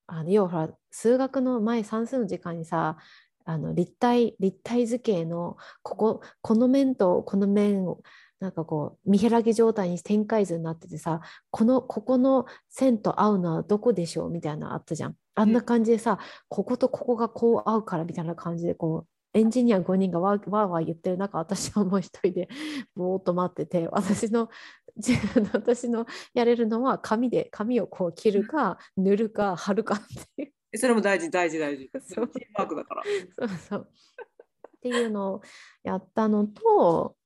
[0.09, 2.97] あの要は数学の前算数の時間にさ
[3.45, 8.01] あの立体立体図形のこここの面とこの面を
[8.41, 15.17] なんかこう見開き状態に展開図になっててさこのここの線と合うのはどこでしょうみたいなのあったじゃん。
[15.35, 16.19] あんな感じでさ、
[16.49, 22.49] こことここがこう合うからみたいな感じでこうエンジニア5人がわーわー言ってる中私はもう一人で
[22.95, 24.49] ぼーっと待ってて私の
[24.97, 29.99] 自分の私のやれるのは紙で紙をこう切るか塗るか貼るかっ
[30.37, 31.91] ていうえそれも大事大事大事。
[31.93, 33.03] そうチームワークだから。
[33.49, 33.89] そうそう
[34.77, 35.43] っていうのを
[35.83, 37.17] やったのと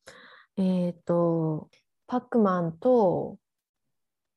[0.56, 1.68] えっ、と
[2.06, 3.38] パックマンと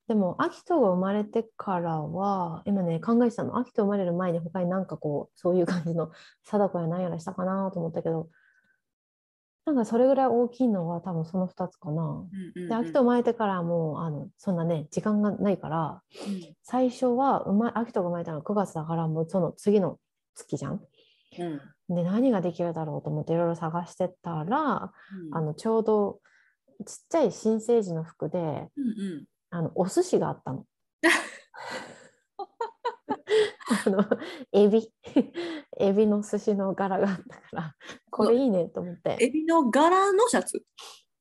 [0.08, 6.12] でもアキトが生まれてからは今ね考えてたのアキト生まれる前に他になんかこうそういう感じの
[6.44, 8.30] 貞子や何やらしたかなと思ったけど
[9.66, 12.04] なんかそれぐらい大きいのは多分その2つかな。
[12.04, 16.56] うんうんで、秋と生まれてからはもうあのそんなね時間がないからうん。
[16.62, 19.98] 最初は生ま秋とが生まれたのが9月だからもうその次の
[20.36, 20.82] 月じゃん。
[21.40, 21.96] うん。
[21.96, 24.92] で何ができるだろうと思っていろいろ探してたら、
[25.30, 25.36] うん。
[25.36, 26.20] あのちょうど
[26.86, 28.60] ちっちゃい新生児の服でうんう
[29.22, 30.66] んあのお寿司があったの。
[33.86, 34.06] あの
[34.52, 34.92] エビ。
[35.78, 37.76] エビの寿司の柄があったから
[38.12, 39.18] これいいねと思って。
[39.20, 40.64] エビの柄のシャツ？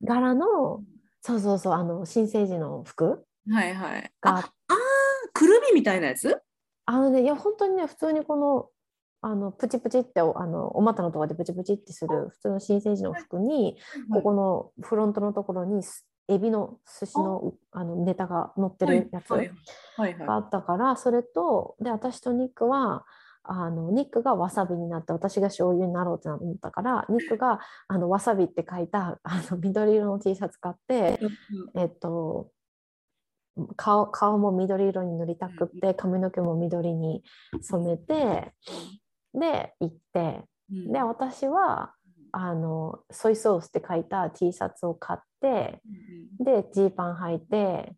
[0.02, 0.82] 柄の
[1.22, 4.12] そうそうそうあの新生児の服はいはい。
[4.20, 4.44] がああー
[5.32, 6.40] くるみみたいなやつ？
[6.87, 8.68] あのねいや本当にね普通にこの
[9.22, 13.78] あのプチプチっておあのお股のところでプチプチってする普通の新生児の服に、
[14.12, 17.84] ここのフロントのところにすエビの寿司のあ。
[17.84, 23.04] のネタが乗ってるやつがあったからそれとで私とニックは
[23.42, 31.20] あのニックがわさびになって私が醤油になろうって思ったからニックがあのわさびって書いたあの緑色の T シャツ買って、
[31.76, 32.48] えっと
[33.76, 37.22] 顔顔も緑色に塗りたくって髪の毛も緑に
[37.60, 38.52] 染めて
[39.34, 40.92] で行ってうん。
[40.92, 41.94] で私は
[42.35, 45.81] あのソイソースって書いた T シャツを買って
[46.40, 47.92] うんでジーパン履いて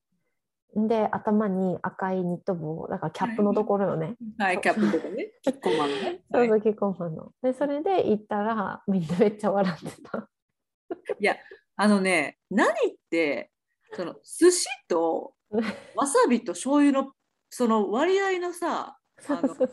[0.77, 6.23] で頭に赤いニット帽だからキャップのところよね、 はい、キャップとかね、キッコーマンのね。
[6.31, 7.33] そうそうキッコーマンの。
[7.43, 10.29] でそれで行ったらみんなめっちゃ笑ってた。
[11.19, 11.37] いや、
[11.77, 12.73] あのね、何っ
[13.09, 13.51] て、
[13.95, 15.35] その寿司と
[15.97, 17.13] わさびと醤油の
[17.49, 19.71] その割合のさ、そうそうそう。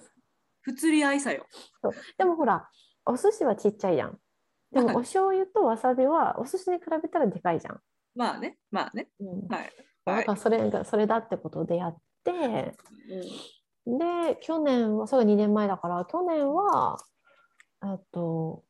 [0.62, 1.46] 不釣り合いさよ。
[2.18, 2.70] でもほら
[3.06, 4.18] お寿司はちっちゃいやん
[4.74, 7.80] でも お醤油とわさびはお寿司に比べたらでかいじゃん、
[8.16, 9.10] まあね、まあね。
[9.20, 9.48] うん。
[9.48, 9.72] はい。
[10.06, 12.76] はいだからそれがそれだってことでやって。
[13.86, 16.98] で去年はそれが2年前だから去年は
[17.84, 18.64] えっと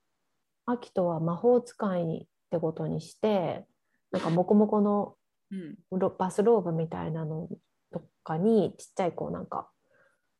[0.66, 3.66] 秋とは魔法使いってことにして
[4.12, 5.16] なんかモコモコの
[5.52, 6.00] うん。
[6.00, 7.48] ロバスローブみたいなの
[7.92, 9.70] とかにちっちゃいこうなんか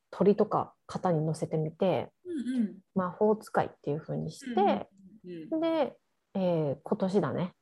[0.10, 2.78] 鳥とか肩に乗せてみてうんうん。
[2.96, 4.88] 魔法使いっていう風にして、うん
[5.60, 5.96] で、
[6.36, 7.54] えー今年だね。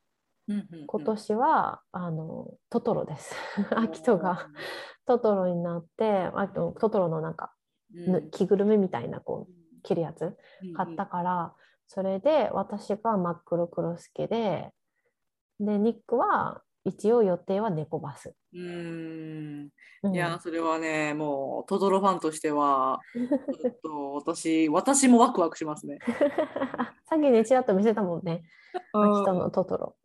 [0.48, 3.36] うんうん今年は、あのトトロです。
[3.76, 4.48] 秋とが。
[5.06, 7.54] トトロになってあとトトロのなんか
[7.96, 8.12] うん。
[8.12, 10.74] ぬ着ぐるみみたいなこう着るやつうん。
[10.74, 11.54] 買ったから、
[11.88, 14.72] それで私が真っ黒クロスケで
[15.60, 18.34] でニックは一応予定は猫バス。
[18.54, 19.70] うーん
[20.04, 26.00] うんいや、それはね、もうトトロファンとしては、 ちょっと私、私もワクワクしますね。
[27.06, 28.44] さっきねちらっと見せたもんね
[28.94, 29.96] 秋とのトトロ。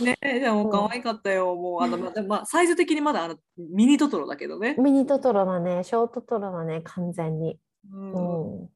[0.00, 1.54] ね、じゃあもう可愛かったよ。
[1.56, 4.76] もうあの、ままあ、サイズ的にまだあのミニトトロだけどね。
[4.78, 7.60] ミニトトロだねショートトロだね完全に。
[7.92, 8.70] うんうん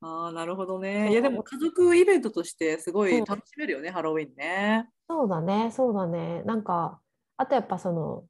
[0.00, 1.10] ああ、なるほどね。
[1.10, 4.90] いや、でも家族イベントとしてすごい楽しめるよね、ハロウィンね。
[5.08, 6.42] そうだね、そうだね。
[6.44, 7.00] なんか、
[7.36, 8.24] あとやっぱその、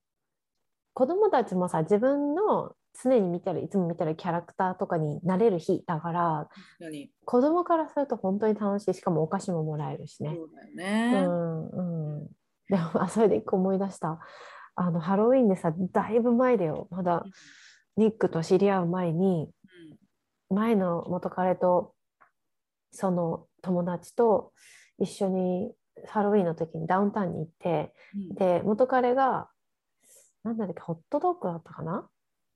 [0.94, 6.48] 子供たちもさ、自分の常に見てる、いつも見てるキャラクターとかになれる日だから、
[6.80, 8.94] 何子供からすると本当に楽しい。
[8.94, 10.34] しかもお菓子ももらえるしね。
[10.34, 11.12] そうだようね。
[11.26, 12.26] ん、うん。
[12.68, 14.18] でも、あ、それで一個思い出した。
[14.74, 16.88] あの、ハロウィンでさ、だいぶ前だよ。
[16.90, 17.24] まだ、
[17.96, 19.50] ニックと知り合う前に、
[20.50, 21.94] 前の元彼と
[22.96, 24.52] その友達と
[24.98, 25.72] 一緒に
[26.06, 28.34] ハロウィンの時にダウンタウンに行ってうん。
[28.34, 29.48] で元彼が
[30.44, 32.08] なんだっけホットドッグだったかな？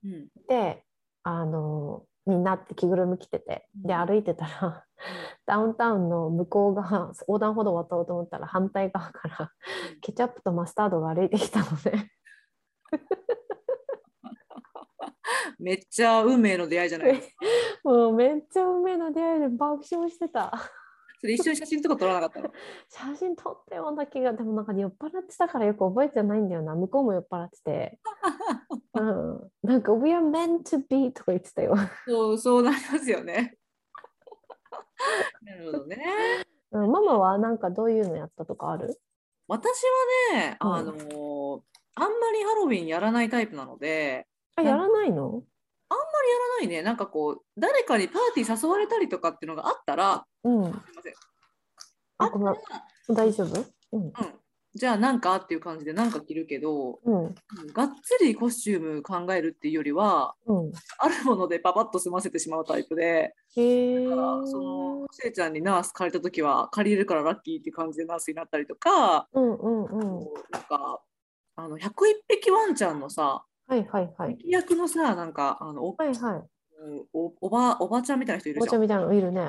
[0.05, 0.29] うん。
[0.49, 0.85] で
[1.23, 4.07] あのになって着ぐるみ着ててでうん。
[4.07, 4.85] 歩いてたら
[5.47, 9.53] ダウンタウンの向こう側横断歩道渡ろうと思ったら反対側から
[10.01, 12.11] ケチャップとマスタードが歩いてきたので
[15.59, 17.35] めっちゃ運命の出会いじゃないですか。
[17.85, 20.53] もうめっちゃ運命の出会いで爆笑してた。
[21.21, 22.51] それ一緒に写真とか撮らなかったの？
[22.89, 26.75] 写真撮ったような気がでもなんか酔っ払ってたからよく覚えてないんだよな。
[26.75, 27.99] 向こうも酔っ払ってて、
[28.95, 31.75] うん、なんか「We are meant to be」とか言ってたよ、
[32.07, 33.59] そう、そうなりますよね。
[35.43, 36.03] なるほどね。
[36.73, 38.99] うん、ママはなんかどういうのやったとかある？
[39.47, 39.83] 私
[40.33, 40.75] はね、うん。
[40.75, 41.61] あのー
[41.97, 45.43] あんまりハロウィンやらないタイプなので、あやらないの？
[45.91, 50.65] やらないね、なんかこう、誰かにパーティー誘われたりとかっていうのがあったら、うん。
[50.65, 51.15] すいません。
[52.19, 52.55] あごめん
[53.15, 53.65] 大丈夫？
[53.93, 54.03] うん。
[54.03, 54.13] うん、
[54.75, 57.25] じゃあなんかっていう感じでなんか着るけど、うん。
[57.25, 57.35] うん
[57.73, 60.73] がっつりコスチューム考えるっていうよりは、うん。
[60.99, 70.01] あるものでパパッと済ませてしまうタイプで、へえだからそのせいちゃんにナース借りた時は借りれるからラッキーって感じでナースになったりとか、うんうんうん。
[70.51, 71.01] なんか
[71.57, 71.91] あの101
[72.29, 74.37] 匹ワンちゃんのさ、はいはいはい。
[74.37, 76.17] 敵役のさ、なんかあのおはいはい。
[76.83, 78.69] うんおおばおばちゃんみたいな人いるじゃん。
[78.69, 79.43] お茶みたいなのいるね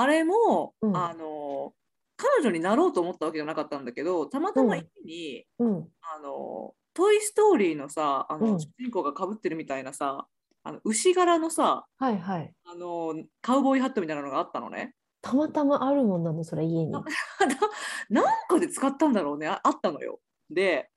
[0.00, 0.96] あれも、うん。
[0.96, 1.72] あの
[2.16, 4.80] 彼女になろうと思ったわけじゃなかったんだけど、たまたまうん。
[4.80, 5.88] 家に、うん。
[6.02, 8.60] あのトイ・ストーリーのさ、あの、うん。
[8.60, 10.26] 主人公がかぶってるみたいなさ、
[10.62, 12.52] あの牛柄のさ、はいはい。
[12.64, 14.94] あのカウボーイハットみたいなのがあったのね。
[15.22, 16.90] たまたまあるもんなのそれ家に。
[16.90, 17.04] な
[18.10, 20.20] なんかで使ったんだろうね、ああったのよ。
[20.50, 20.90] で、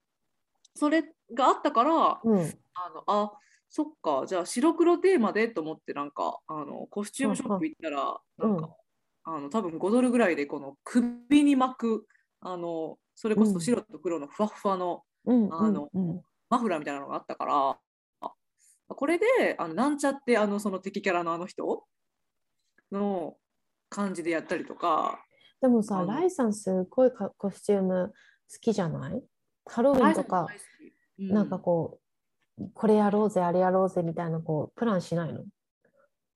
[0.76, 2.40] それがあったから、うん。
[2.76, 3.34] あのあ
[3.70, 8.52] そっか、じゃあ白黒テーマでと思って、なんかあのコスチュームショップ行ったら、うん。
[8.52, 8.76] なんか、
[9.26, 12.08] あの多分5ドルぐらいで、この首に巻く、
[12.42, 15.90] あのそれこそ白と黒のふわっふわのうんあの
[16.50, 17.78] マフラーみたいなのがあったから、
[18.22, 18.32] あ
[18.90, 21.86] これで、あのなんちゃってあのその敵キャラのあの人
[22.92, 23.38] の
[23.90, 25.24] 感じでやったりとか。
[25.62, 28.12] でもさ、ライさんすごいかコスチューム
[28.52, 29.24] 好きじゃない？
[29.66, 30.48] ハロウィンとか、
[31.18, 31.30] うん。
[31.30, 32.00] なんかこ
[32.60, 35.46] う、これやろうぜ、あれやろうぜみたいなこうプランしないの？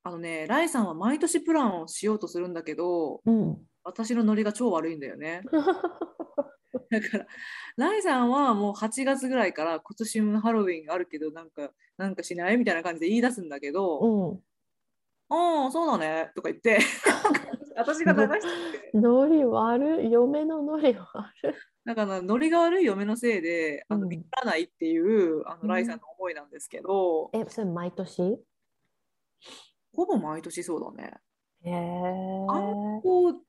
[0.07, 3.57] あのね、ライさんは毎年プランをしようとするんだけど、うん。
[3.83, 5.41] 私のノリが超悪いんだよね。
[6.89, 7.27] だから、
[7.75, 14.39] ライさんはもう8月ぐらいから今年もハロウィンがあるけど、なんか、なんかしないみたいな感じで言い出すんだけど、うん。
[15.29, 16.79] ああ、そうだねとか言って、
[17.75, 20.97] 私が流してて、ノリ悪い、嫁のノリ悪い。
[21.83, 28.39] だからノリが悪い嫁のせいで、あうんの、見らないっていう、あうんの、ライさんの思いなんですけど、え、それ毎年？
[29.97, 31.11] ほぼ毎年そうだね。
[31.63, 32.45] へえ。
[33.01, 33.41] こう、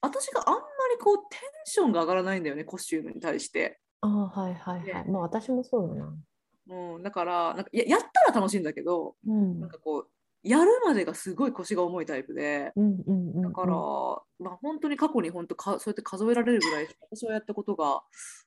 [0.00, 0.60] 私があんま
[0.92, 3.78] りこう、テンションが上がらないんだよね、コスチュームに対して。
[4.00, 5.06] あはいはいはい。
[5.06, 6.12] ねもう私もそうだな。
[6.94, 9.60] うん、だからなんかややったら楽しいんだけど、うん。
[9.60, 10.08] なんかこう
[10.42, 13.42] やるまでがすごい腰が重いタイプで、うんうんうんうん。
[13.42, 13.74] だから、
[14.40, 18.02] まあ、本当に過去に本当かそうやって数えられるぐらい私はやったことが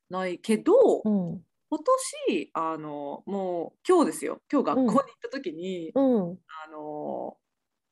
[0.10, 0.74] ないけど、
[1.06, 1.42] うん。
[1.70, 1.80] 今
[2.28, 6.38] 年あのもう今日ですよ今日学校に行った時に、うん。
[6.66, 7.38] あの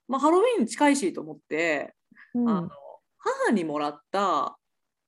[0.07, 1.93] まあ、ハロウィーン近いしと思って、
[2.33, 2.49] うん。
[2.49, 2.69] あの
[3.17, 4.57] 母にもらった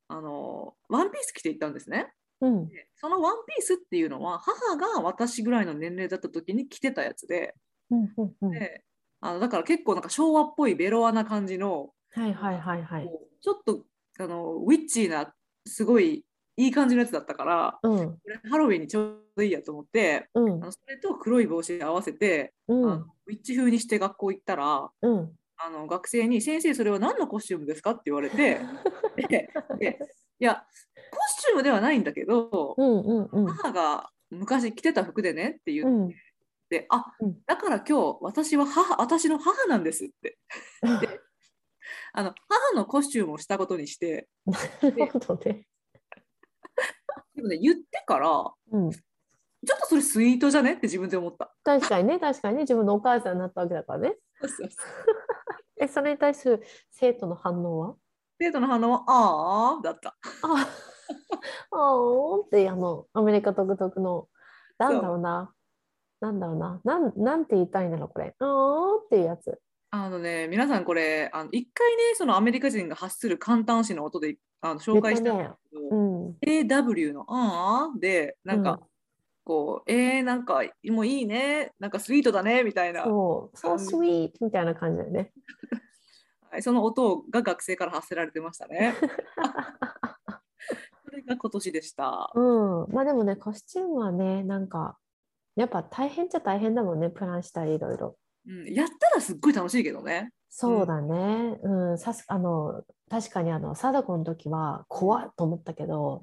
[0.08, 2.14] あのワンピース着て行ったんですね。
[2.42, 2.70] うん。
[2.70, 7.54] でそのワンピースっていうのは母が私ぐらいの年齢だった時に着てたやつで
[7.92, 8.52] うんうんうん。
[8.52, 8.84] で
[9.22, 13.10] あのだから結構なんか昭和っぽいベロアな感じの、はいはいはいはい。
[13.42, 13.86] ちょっと
[14.20, 15.34] あのウィッチーな
[15.66, 16.24] すごい
[16.58, 18.12] いい感じのやつだったからうん。
[18.12, 20.68] これハロウィンにちょうどいいやと思ってうんあ。
[20.68, 23.06] のそれと黒い帽子合わせて、うんあの。
[23.28, 25.32] ウィッチ風にして学校行ったらうん。
[25.58, 28.60] あの学生に「先生それは何のコスチュームですか?」って言われて
[29.30, 30.00] でで
[30.38, 30.66] いや
[31.12, 33.48] コスチュームではないんだけど、うんうんうん。
[33.48, 36.08] 母が昔着てた服でねって言うん。
[36.08, 36.12] っ
[36.68, 40.38] て、あうんだから今日私は母私の母なんですって
[42.12, 44.58] あの母のコスチュームをしたことにしてな
[44.90, 45.68] るほどね。
[47.36, 48.30] でもね言ってから
[48.72, 48.92] うん。
[48.92, 50.74] ちょっとそれスイートじゃね？
[50.74, 51.52] って自分で思った。
[51.64, 54.16] 確かにね、確かにね、自分のお母さんになったわけだからね。
[55.82, 57.96] え、それに対する生徒の反応は？
[58.40, 60.16] 生徒の反応はああだった。
[60.42, 60.68] あ
[61.72, 64.28] あってあのアメリカ独特の
[64.78, 65.52] なんだろうな。
[66.20, 66.82] なんだろうな。
[66.84, 68.36] なんなんて言いたいんだろうこれ。
[68.38, 69.60] あーんっていうやつ
[70.04, 76.36] あのね皆さんこれあの一回ねそのアメリカ人が発する簡単詞の音であの紹介したんですけど、うん。
[76.46, 78.80] AW のああでなんか、
[79.44, 83.58] こうえー、なんかもういいねなんかスイートだねみたいなそう。
[83.58, 85.32] そうスイートみたいな感じだよね。
[86.52, 88.96] はいその音が学生から発せられてましたね。
[91.06, 92.32] それが今年でした。
[92.34, 92.42] う
[92.90, 92.94] ん。
[92.94, 94.98] まあでもねコスチュームはねなんか
[95.56, 100.32] やっぱ大変っちゃ大変だもんねプランしたりいろいろうん、やったらすっごい楽しいけどね。
[100.50, 101.60] そうだね。
[101.64, 106.22] うんさすあの確かにあの貞子の時は怖っと思ったけど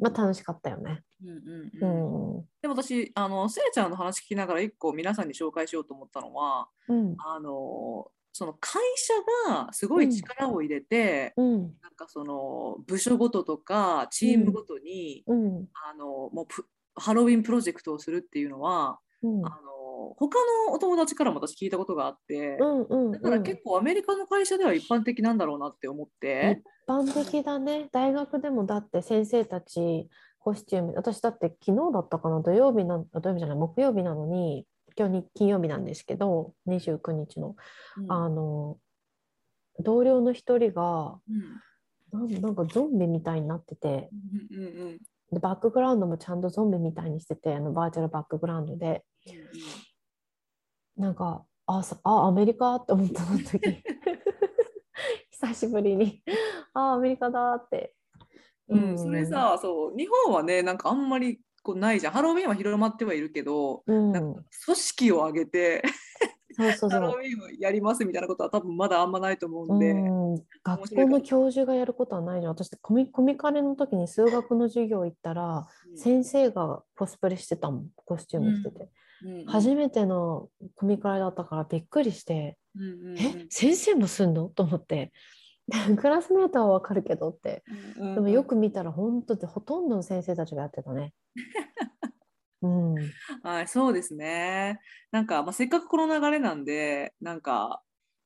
[0.00, 1.02] まあ楽しかったよね。
[1.24, 1.96] うんうんう
[2.34, 2.40] うん。
[2.40, 7.16] んでも私あのせいちゃんの話聞きながら一個皆さんに紹介しようと思ったのはうん。
[7.18, 9.14] あのその会社
[9.50, 11.62] がすごい力を入れて、うん。
[11.82, 15.68] なんかその部署ごととかチームごとに、うん。
[15.90, 19.46] あのもうプハロウィンプロジェクトをするっていうのは、うん。
[19.46, 19.56] あの
[20.16, 27.88] 他のお友達からも私聞いたことがあって、うんうんだからうん結構アメリカの会社では一般的なんだろうなって思って、一般的だね。
[27.92, 30.08] 大学でもだって先生たち
[30.38, 37.56] コスチューム、私だって昨日だったかな、土曜日な、あ土曜日じゃない、木曜日なのに、今日に金曜日なんですけど、29日の、
[37.98, 38.12] うん。
[38.12, 38.78] あの、
[39.78, 41.18] 同僚の一人が
[42.12, 44.08] うん、なんかゾンビみたいになってて、
[44.50, 44.98] うんうんうん
[45.32, 49.04] でバックグラウンドもちゃんとゾンビみたいにしてて、あのバーチャルバックグラウンドで、
[51.00, 53.60] なんか、あ、さあアメリカって思ったその時。
[55.32, 56.22] 久しぶりに、
[56.74, 57.94] あ、アメリカだって。
[58.68, 62.12] うん、それさそう日本はねなんかあんまりこうないじゃん。
[62.12, 65.82] ハロウィンは広まってはいるけど、うん、なんか組織を挙げて
[66.56, 67.00] そうそうそう。
[67.00, 72.52] ハロウィンをやりますみたいなことは多分まだあんまないと思うんで、うん、学校の教授がやることはないじゃん。
[72.52, 75.66] 私コミ、コミカレの時に数学の授業行ったら、
[75.96, 78.90] 先生がコスプレしてたもん、コスチューム着てて。
[79.24, 84.48] うん初めてのコミカレだったからびっくりして、うんうんうんえ、先生もすんの？
[84.48, 85.12] と思って。
[85.96, 87.62] クラスメートはわかるけどって。
[87.98, 91.12] うんうんでもよく見たら本当でほとんどの先生たちがやってたね。
[92.62, 92.94] うん。
[93.42, 94.80] はい、そうですね。
[95.10, 97.82] なんか、まあ、せっかくこの流れなんで、なんか、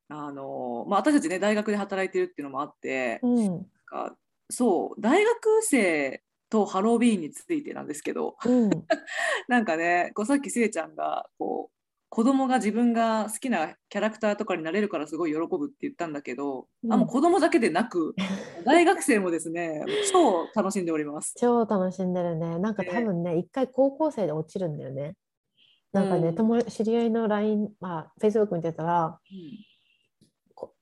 [0.08, 3.66] あの、まあ、私たちね、大学で働いてるっていうのもあって、うん。
[4.50, 6.22] そう、大学生
[6.54, 8.70] とハロウィーンについてなんですけど、うん。
[9.48, 11.74] なんかね、こうさっきせいちゃんが、こう、
[12.10, 18.14] 子供が自分が好きなキャラクターとかになれるからすごい喜ぶって言ったんだけど、うんあもう子供だけでなく
[18.64, 21.34] 大学生もですね超楽しんでおります。
[21.36, 22.60] 超楽しんでるね。
[22.60, 25.16] なんかね多分ね、一回高校生で落ちるんだよね。
[25.90, 29.28] なんかね、うん友知り合いの LINE、まあ、Facebook 見てたら、こ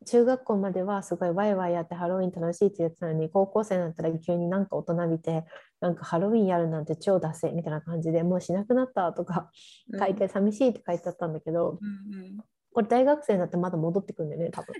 [0.04, 5.44] 中学校まではすごいワイワイやってハロウィン楽しいって言ってたのに、高校生になったら急になんか大人びて、
[5.80, 9.50] なんかハロウィンやるなんて超ダセみたいな感じでもうしなくなったとか
[9.92, 12.38] うん書いて寂しいって書いてあったんだけど、うんうん
[12.74, 14.74] これ大学生になってまだ戻ってくるんだよね、多分。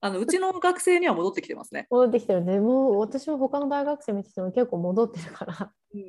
[0.00, 1.86] あのうちの学生には戻ってきてますね。
[1.90, 2.58] 戻ってきてるね。
[2.58, 5.72] もう私も他の大学生見てても結構戻ってるから。
[5.94, 6.08] うんうん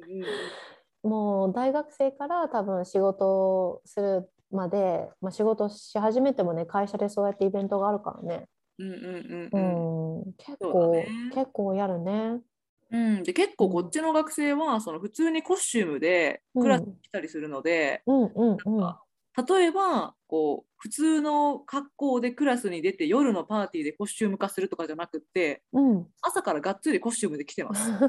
[1.05, 8.45] もう大学生から多分仕事をするまで、まあ、仕事し始めてもね会社でそうやってイベントがあるからね、
[8.79, 11.07] うんうんうん結構、ね。
[11.33, 12.39] 結構やるね。
[12.91, 18.95] うん、で結構こっちの学生はその普通にコスチュームでクラスに来たりするので、うんうんうん。
[19.47, 27.89] 例えばこう普通の格好でクラスに出て夜のパーティーでコスチューム化するとかじゃなくってうん、朝からがっつりコスチュームで来てます。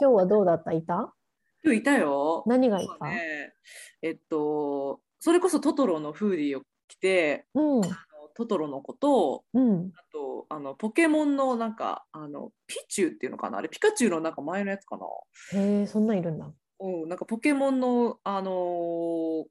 [0.00, 0.72] 今日はどうだった？
[0.72, 1.12] いた？
[1.64, 2.44] 今日いたよ。
[2.46, 3.52] 何がいた、ね、
[4.02, 7.82] えっとそれこそトトロのフーディーを着てうん
[8.34, 9.90] トトロの子とうん。
[9.96, 13.58] あとあのポケモンのなんかあのピチュウっていうのかな？
[13.58, 15.60] あれピカチュウのなんか前のやつかな？
[15.60, 16.48] へえ、そんなんいるんだ。
[16.80, 19.44] うん、なんかポケモンの、あのー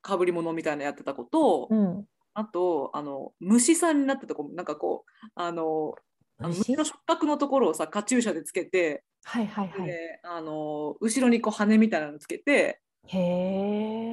[0.00, 2.06] かぶり物みたいなのやってた子と、うん。
[2.34, 5.94] あとあの虫さんになってた子なんかこうあの
[6.38, 6.58] あの虫？
[6.60, 9.86] 虫の触覚のところをさカチューシャでつけて、はいはいはい。
[9.86, 14.12] であの後ろにこう羽みたいなのつけてへえ。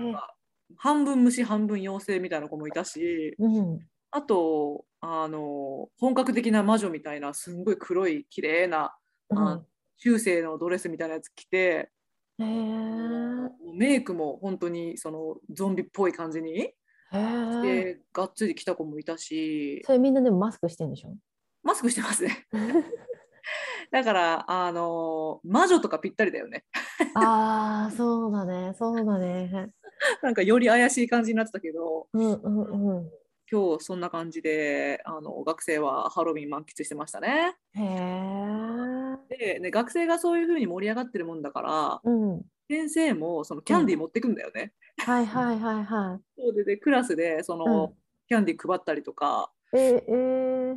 [0.78, 3.80] 半分虫半分妖精みたいな子もいたしうん。
[4.12, 8.96] あとあの本格的な魔女みたいなすんごい黒い綺麗な
[9.30, 9.62] あ
[9.98, 11.92] 中世のドレスみたいなやつ着て。
[12.38, 16.74] メイクも本当にそのゾンビっぽい感じに。
[17.64, 21.16] でがっつり来た子もいたしそれみんなでもマスクしてんでしょ？
[21.64, 22.46] マスクしてますね
[23.92, 26.66] だからあの魔女とかぴったりだよね
[27.16, 29.72] ああ、そうだね、そうだね。
[30.22, 33.12] なんかより怪しい感じになってたけどうんうんうん。
[33.50, 39.38] 今日そんな感じであの学生はハロウィン満喫してましたねへえ。
[39.38, 42.42] でね学生がそういう風に盛り上がってるもんだからうん。
[42.68, 47.58] 先生もそのキャンディー持ってくんだよね、はいはいはいは そうででクラスでそい。
[47.60, 47.94] の、
[48.28, 50.74] キャンディー配ったりとか、えー、うん、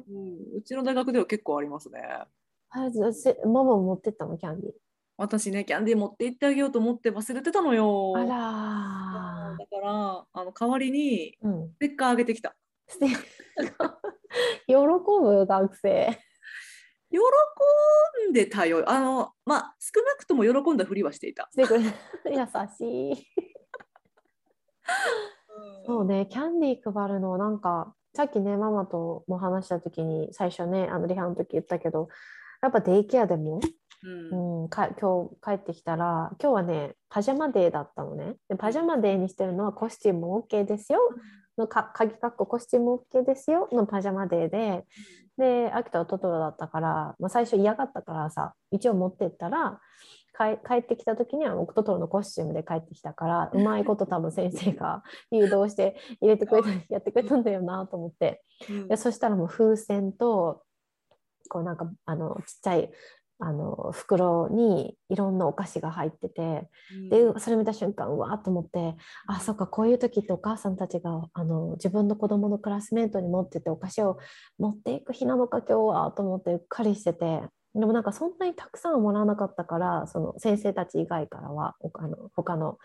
[0.58, 2.02] うちの大学では結構ありますね
[2.70, 4.36] あじゃあせママ持ってったの？
[4.36, 4.72] キャンディー。
[5.16, 8.14] 私ね、キャンディー持って行ってあげようと思って忘れてたのよ。
[8.16, 11.36] あだらから、あの代わりに。
[11.42, 12.54] ステッカーあげてきた。
[12.86, 13.08] ステ
[14.68, 15.46] 喜ぶ？
[15.46, 16.18] 学生。
[17.10, 17.18] 喜
[18.30, 18.84] んでたよ。
[18.86, 21.50] あの、まあ、少なくとも喜んだふりはしていた。
[21.56, 23.26] 優しい。
[25.86, 32.08] そうね、キャンディー配るのなんかさっきねママとも話した時に最初ねあのリハの時言ったけど
[32.62, 33.60] やっぱデイケアでも、
[34.02, 34.62] うん。
[34.62, 38.34] うん、か今日帰ってきたら今日はねパジャマデーだったのね。
[38.48, 41.00] でパジャマデーにしてるのはコスチューム OK ですよ。
[41.56, 43.68] のか鍵かっこコスチューム OK ですよ。
[43.72, 44.84] のパジャマデーで。
[45.36, 49.78] で秋田はトトロだったから、まあ、最初嫌がったからさ一応持ってったら
[50.36, 58.42] 帰帰ってきた時には僕トトロのコスチュームで帰ってきたからうまいこと多分先生が 誘導して入れてくれたやってくれたんだよなと思って。
[58.68, 58.88] うん。
[58.88, 60.62] でそしたらもう風船と
[61.48, 62.90] こうなんかあのちっちゃい
[63.40, 66.68] あの袋にいろんなお菓子が入ってて
[67.08, 68.96] でそれ見た瞬間うわーっと思って
[69.28, 74.18] あそっかこういう時ってお母さんたちがあの自分の子供のクラスメートに持っててお菓子を
[74.58, 77.42] 持っていく日なのか今日はと思ってうっかりしてて
[77.74, 82.76] でもなんかそんなにたくさんはもらわなかったからその先生たち以外からはおあの他の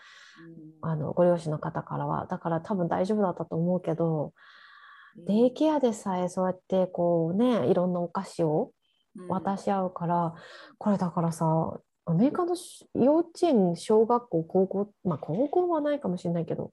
[0.82, 4.32] あのご両親の方からはだから多分大丈夫だったと思うけど
[5.16, 8.72] デイケアでさえそうやってこうねいろんなお菓子を
[9.28, 10.34] 渡し合うから、
[10.78, 16.72] これだからさアメリカのし幼稚園小学校高校まあ高校はないかもしれないけど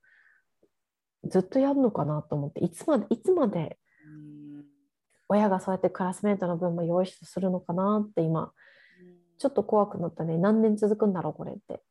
[1.30, 4.64] ずっとやるのかなと思っていつまでいつまでうん。
[5.30, 8.52] 親がそうやってクラスメートの分も用意するのかなって今
[9.42, 10.38] ちょっと怖くなったね。
[10.38, 11.82] 何年続くんだろうこれって。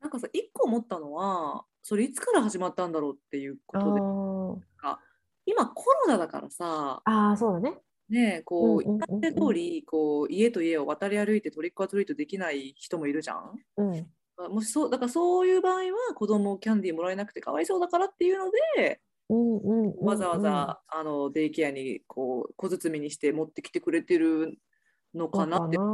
[0.00, 4.96] なんかさ、一個思ったのは、それいつから始まったんだろうっていうあことで、ー
[5.46, 7.78] 今コロナだからさ、あーそうだね。
[8.08, 8.98] ね、こう、うんうんうんうん。
[8.98, 13.54] 今まで通り、こう、家と家を渡り歩いてトリックアトリートできない人もいるじゃん？
[13.76, 14.06] うん。
[14.50, 20.04] もしそうだからそういう場合は子供キャンディーもらえなくてかわいそうだからっていうのでうんうんうんうん。
[20.04, 24.58] わざわざ、あのデイケアにこう小包みにして持ってきてくれてる
[25.14, 25.76] のかなって。
[25.76, 25.84] うん、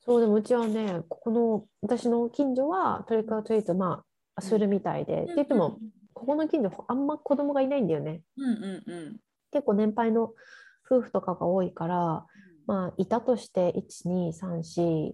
[0.00, 5.78] そうでもうちはね、ここの私の近所はトリックアトリート、まあ、するみたいで、って言っても、
[6.20, 8.20] ここの近所、あんま子供がいないんだよね。
[8.36, 9.16] うんうんうん。
[9.50, 10.34] 結構年配の
[10.84, 12.26] 夫婦とかが多いから、
[12.66, 15.12] まあ、いたとして、1、2、3、4、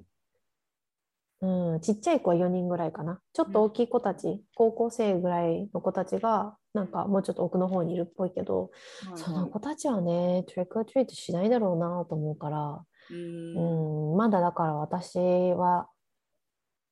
[1.42, 3.20] うん、ちっちゃい子は4人ぐらいかな。
[3.32, 8.70] ちょっと大きい子たち、高校生ぐらいの子たちが、なんかもうちょっと奥の方にいるっぽいけど、
[9.08, 15.88] はいその子たちはね、トリックアトリートしないだろうなと思うから、うんうん、まだだから私は、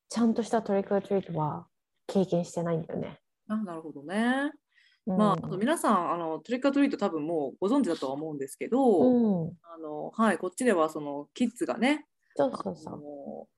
[0.09, 1.67] ちゃんとしたトリックアトリートは
[2.07, 3.19] 経験してないんだよね。
[3.49, 4.53] あなるほどね。
[5.07, 12.07] うん、まあ、あと皆さんあのトリックアトリート多分もうご存知だとは思うんですけど、うん、あのはい、こっちではそのキッズがね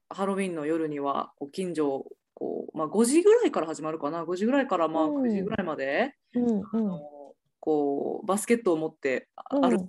[0.08, 5.22] ハロウィンの夜にはこう近所こう、まあ、5時ぐらいから始まるかな？5時ぐらいからまあうん。
[5.22, 6.64] 9時ぐらいまで、うんうん。
[6.72, 7.00] あの
[7.58, 9.84] こうバスケットを持って歩き回っ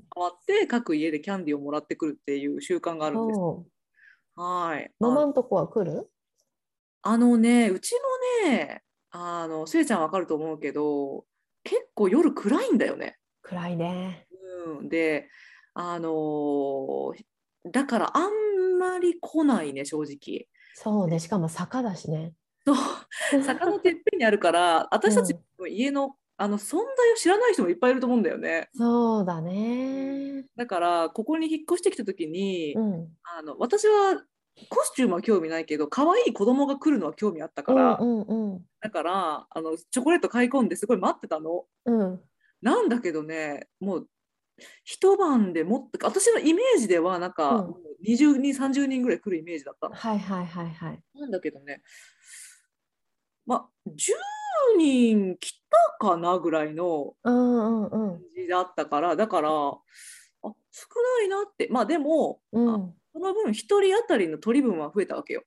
[0.47, 3.39] て各家でキャンディーをもらってくるっていう習慣があるんです。
[4.35, 4.91] はい。
[4.99, 6.09] マあマんとこは来る？
[7.03, 7.93] あのねうち
[8.45, 8.81] のね
[9.19, 11.25] あのせいちゃんわかると思うけど
[11.63, 13.17] 結構夜暗いんだよね。
[13.41, 14.27] 暗いね。
[14.79, 15.29] うん、で
[15.73, 17.13] あのー
[17.71, 20.47] だからあんまり来ないね正直。
[20.73, 22.33] そうね、しかも坂だしね。
[22.65, 28.69] そう坂のてっぺんにあるから 私たちの家の,、あの存在を知らない人もいっぱいいると思うんだよね。
[28.73, 30.45] そうだね。
[30.55, 33.07] だからここに引っ越してきた時に、うん。
[33.23, 34.23] あの私は
[34.69, 38.65] コスチュームは興味ないけど可愛い子供が来るのは興味あったから、うんうんうん。
[38.87, 41.65] だからあのチョコレート買い込んですごい待ってたの。
[41.85, 42.21] うん。
[42.61, 44.07] なんだけどねもう
[44.85, 49.95] 一晩でもっと私のイメージではなんか、うんもう20人30人ぐらい来るイメージだったの。
[49.95, 50.99] はいはいはいはい。
[51.15, 51.81] なんだけどね
[53.45, 54.13] まあ10
[54.77, 55.63] 人来
[55.99, 58.21] たかなぐらいのうんうんうん感。
[58.35, 60.51] じだったからだからあ少
[61.19, 65.43] ないなってまあでもうん、その分1人当たりの取り分は増えたわけよ。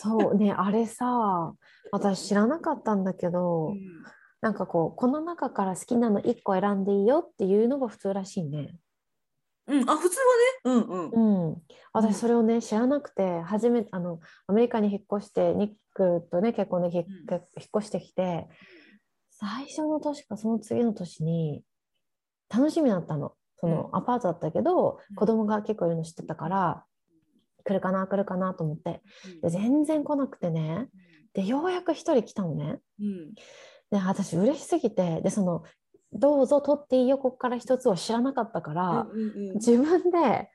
[0.00, 1.52] そうね、あれさ、
[1.92, 3.74] 私知らなかったんだけど、
[4.40, 8.76] なんかこう、この中から好きなの1個選んでいいよっていうのが普通らしいね。
[9.68, 10.16] うん、あ普通
[10.64, 11.10] はね、うんうん。
[11.10, 11.62] うん、うん。
[11.92, 17.34] 私それをね知らなくて初めてあのアメリカに引っ越してニックとね結婚でひっうん。
[17.34, 17.42] 引っ
[17.76, 18.48] 越してきて
[19.30, 21.62] 最初の年かその次の年に
[22.48, 23.34] 楽しみだったの。
[23.60, 23.96] そのうん。
[23.96, 25.16] アパートだったけどうん。
[25.16, 26.84] 子供が結構いるの知ってたから
[27.64, 29.02] 来るかな来るかなと思って。
[29.42, 30.88] で全然来なくてね
[31.34, 32.78] でようやく1人来たのね。
[33.00, 33.34] うん。
[33.90, 35.62] で私嬉しすぎてでその
[36.12, 39.06] どうぞ取っていいよここから一つを知らなかったから、
[39.54, 40.48] 自分で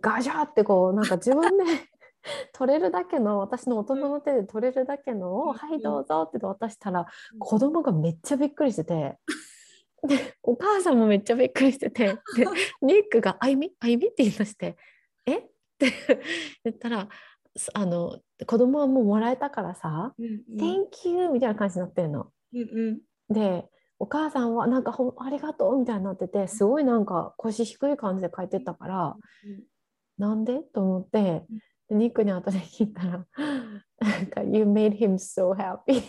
[0.00, 1.64] ガジャーってこうなんか自分で
[2.52, 5.52] 取れるだけの私の大人の手で取れるだけのを「うん。
[5.54, 7.38] はいどうぞ」って渡したらうん。
[7.38, 9.18] 子供がめっちゃびっくりしてて
[10.06, 12.46] でお母さんもめっちゃびっくりしててで
[12.82, 14.76] ニックが「あいみあいみ?」って言い出して
[15.26, 15.38] 「え？
[15.38, 15.42] っ?」
[15.78, 15.92] て
[16.64, 17.08] 言ったらす
[17.74, 22.30] あの子供はもうもらえたからさうん「Thank you」みたいな感じになってるの。
[22.52, 22.90] うんう
[23.30, 23.34] ん。
[23.34, 29.16] でお母さんはなんかほんありがとうみたいになっててすごいなんか腰低い感じで帰ってったから
[30.18, 30.60] なんで？
[30.62, 31.44] と思って
[31.88, 33.26] でニックに後で聞いたら
[34.00, 36.02] なんか「You made him so happy」って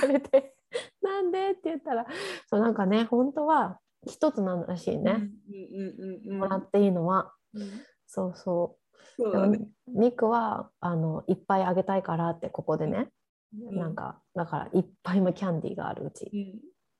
[0.00, 0.54] 言われて
[1.02, 2.06] 「なんで?」って言ったら
[2.48, 6.38] そうなんかね本当は一つなんらしいね、うんうんうんうん。
[6.38, 7.32] もらっていいのは。
[7.54, 7.62] うん。
[8.06, 8.85] そうそう
[9.18, 13.08] ねでもニックはあのいっぱいあげたいからってここでね、
[13.54, 13.78] うん。
[13.78, 16.30] なんかだからいっぱいもキャンディーがあるうち。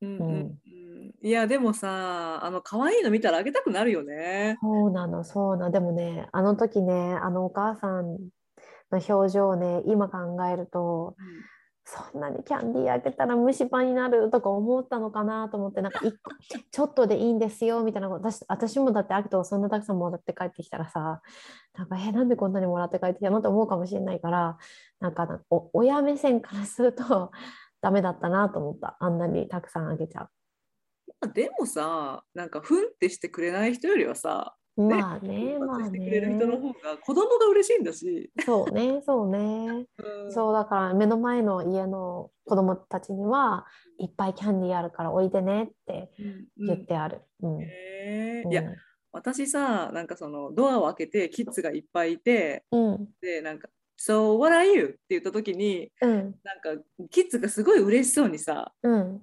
[0.03, 0.09] うん。
[0.09, 0.57] うんうんうん。
[1.23, 4.59] いやでもさあの可愛いの見たらあげたくなるよね。
[4.61, 5.71] そうなの、そうなの。
[5.71, 8.19] でもね、あの時ね、あのお母さん
[8.91, 11.17] の表情をね、今考えると、
[11.89, 16.32] そんなにキャンディーあげたら虫歯になるとか思ったのかなと思って、なんか一個、
[16.72, 21.22] ちょっとでいいんですよみたいなこと、私私もだって、あきとそんなたくさんもらって帰ってきたらさ、
[21.78, 24.59] なんか、え、なんでこんなにもらって帰ってきたのって思うかもしれないから、
[24.99, 27.30] なんかお親目線からすると、
[27.80, 28.97] ダメだったなと思った。
[28.99, 30.28] あんなにたくさんあげちゃ
[31.32, 34.66] でもさなんかふんってしてくれない人よりはさう。
[34.77, 36.59] まあね、まあしてくれる人のね。
[36.61, 38.31] 方が子供が嬉しいんだし。
[38.45, 39.87] そうね、そうね。
[39.99, 43.66] うんそうだから目の前の家の子供たちには
[43.99, 46.11] いっぱいキャンディーあるからおいでねって
[46.59, 47.22] うん言ってある。
[48.51, 48.62] いや
[49.12, 53.68] 私さなんかそのドアを開けてキッズがいっぱいいてうんでなんか
[53.99, 59.22] 「So what are you?」って言った時にうんなんかキッズがすごい嬉しそうにさうん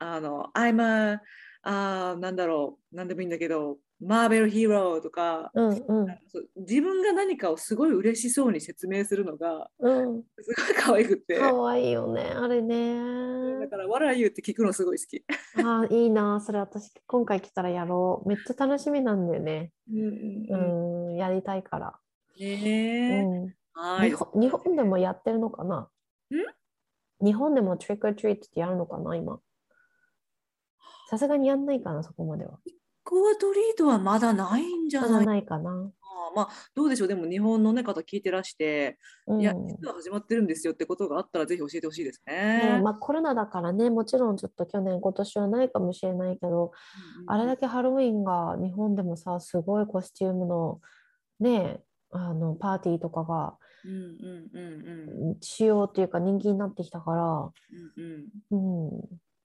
[0.00, 1.20] あの「I'm a
[1.62, 5.72] あーなんだろうなんでもいいんだけどマーベルヒーロー」とかうんう
[6.06, 6.06] ん
[6.56, 13.68] 自分が何かをすごい嬉しそうに説明するのがうんすごい可愛くってかわいいよねあれだね。
[13.70, 15.24] から「What are you?」って聞くのすごい好き。
[15.56, 19.72] あーいいなそれ私今回来たらやろうめっちゃ楽しみなんだよね。
[19.90, 20.46] うん
[21.08, 21.98] うんやりたいから。
[22.38, 24.10] ねえうんはい。
[24.10, 25.88] 日本日本でもやってるのかな？
[27.20, 29.40] 日本でも Trick or Treat ってやるのかな今？
[31.08, 32.58] さすがにやんないかな、そこまでは。
[33.04, 35.70] コアトリートはまだないんじゃないかないかな。
[35.74, 35.92] な。
[36.34, 37.08] まあ、どうでしょう。
[37.08, 42.34] でも日本の、ね、方聞いてらして、うんいや、実は始まってるんですよってことがあったら、ぜひ教えてほしいですね
[42.76, 42.80] ね。
[42.82, 46.72] まあ、コロナだからね、もちろんちょっと去年、今年はないかもしれないけど、
[47.26, 50.80] あれだけハロウィンが日本でもさ、すごいコスチュームの
[51.40, 51.80] ね、
[52.10, 59.02] あのパーティーとかがうんうんうんうん主要っていうか人気になってきたから、うんうんうん、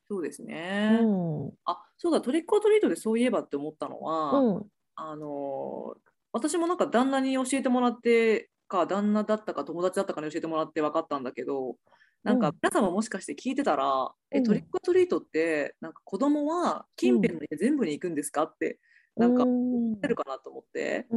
[0.10, 1.00] そうですうね。
[1.02, 4.64] ん、うん、あ、そうだ、トリックオアトリートでそういえばって思ったのは、
[4.96, 6.00] あのー
[6.32, 11.76] 私もなんか旦那に教えてもらってか旦那だったか友達だったかに教えてもらって分かったんだけど
[12.24, 12.42] なんうん。
[12.42, 14.38] か皆さんももしかして聞いてたら、うん。
[14.38, 18.78] えトリックオアトリートってなんか子供は近辺の家全部に行くんですかって
[19.16, 21.08] なんかうん言ってるかなと思って、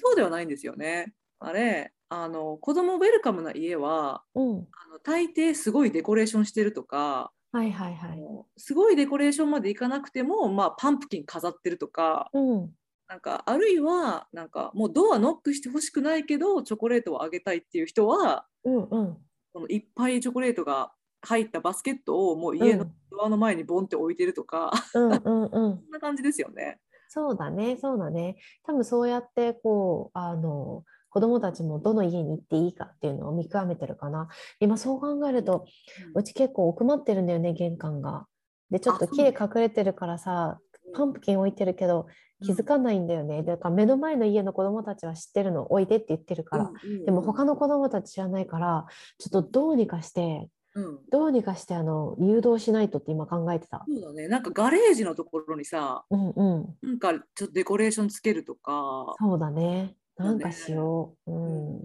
[0.00, 1.12] そうではないんですよね。
[1.40, 8.18] あれあの子供ウェルカムな家はうん、あの大抵すごいデコレーションしてるとか、はいはいはい。
[8.56, 12.70] すごいデコレーションまでいかなくても、まあ、パンプキン飾ってるとかうん、
[13.08, 19.16] なんかあるいはなんかもうドアノックしてほしくないけどチョコレートをあげたいっていう人はうん、うん、
[19.52, 20.92] このいっぱいチョコレートが
[21.22, 25.50] 入ったバスケットをもう家のドアの前にボンって置いてるとか、うん、うん、うん。
[25.50, 26.78] そんな感じですよね。
[27.08, 28.36] そうだね、そうだね。
[28.62, 34.28] 多分そうやってこうあの子供たちもどの家に行っていいかっていうのを見極めてるかな。
[34.60, 35.66] 今そう考えると、
[36.14, 38.26] うち結構奥まってるんだよね、玄関が。
[38.70, 40.58] で、ちょっと木で隠れてるからさ、
[40.94, 42.06] パンプキン置いてるけど
[42.42, 43.42] 気づかないんだよね。
[43.42, 46.70] だから目の前の家の子供たちは知ってるの、置いてって言ってるから。
[47.04, 48.86] でも他の子供たち知らないから、
[49.18, 53.84] ちょっとどうにかして、うん、うんどうにかしてあの誘導しないとって今考えてた。
[53.88, 56.88] そうだねなんかガレージのところにさうんうん。
[56.88, 59.96] なんかちょっとデコレーションつけるとか、そうだね。
[60.20, 61.30] なんかしよう。
[61.30, 61.34] う。
[61.34, 61.80] うんん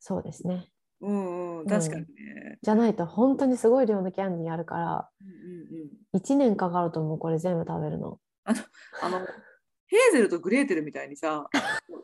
[0.00, 0.68] そうですね。
[1.00, 2.58] うんうんうん、確かにね。
[2.62, 8.20] じゃないと本当にすごい量のキャンディーあるから、うんうんうん1年かかると思う、これ全部食べるの。
[8.44, 8.52] あ
[9.08, 9.18] の
[9.86, 11.58] ヘーゼルとグレーテルみたいにさ道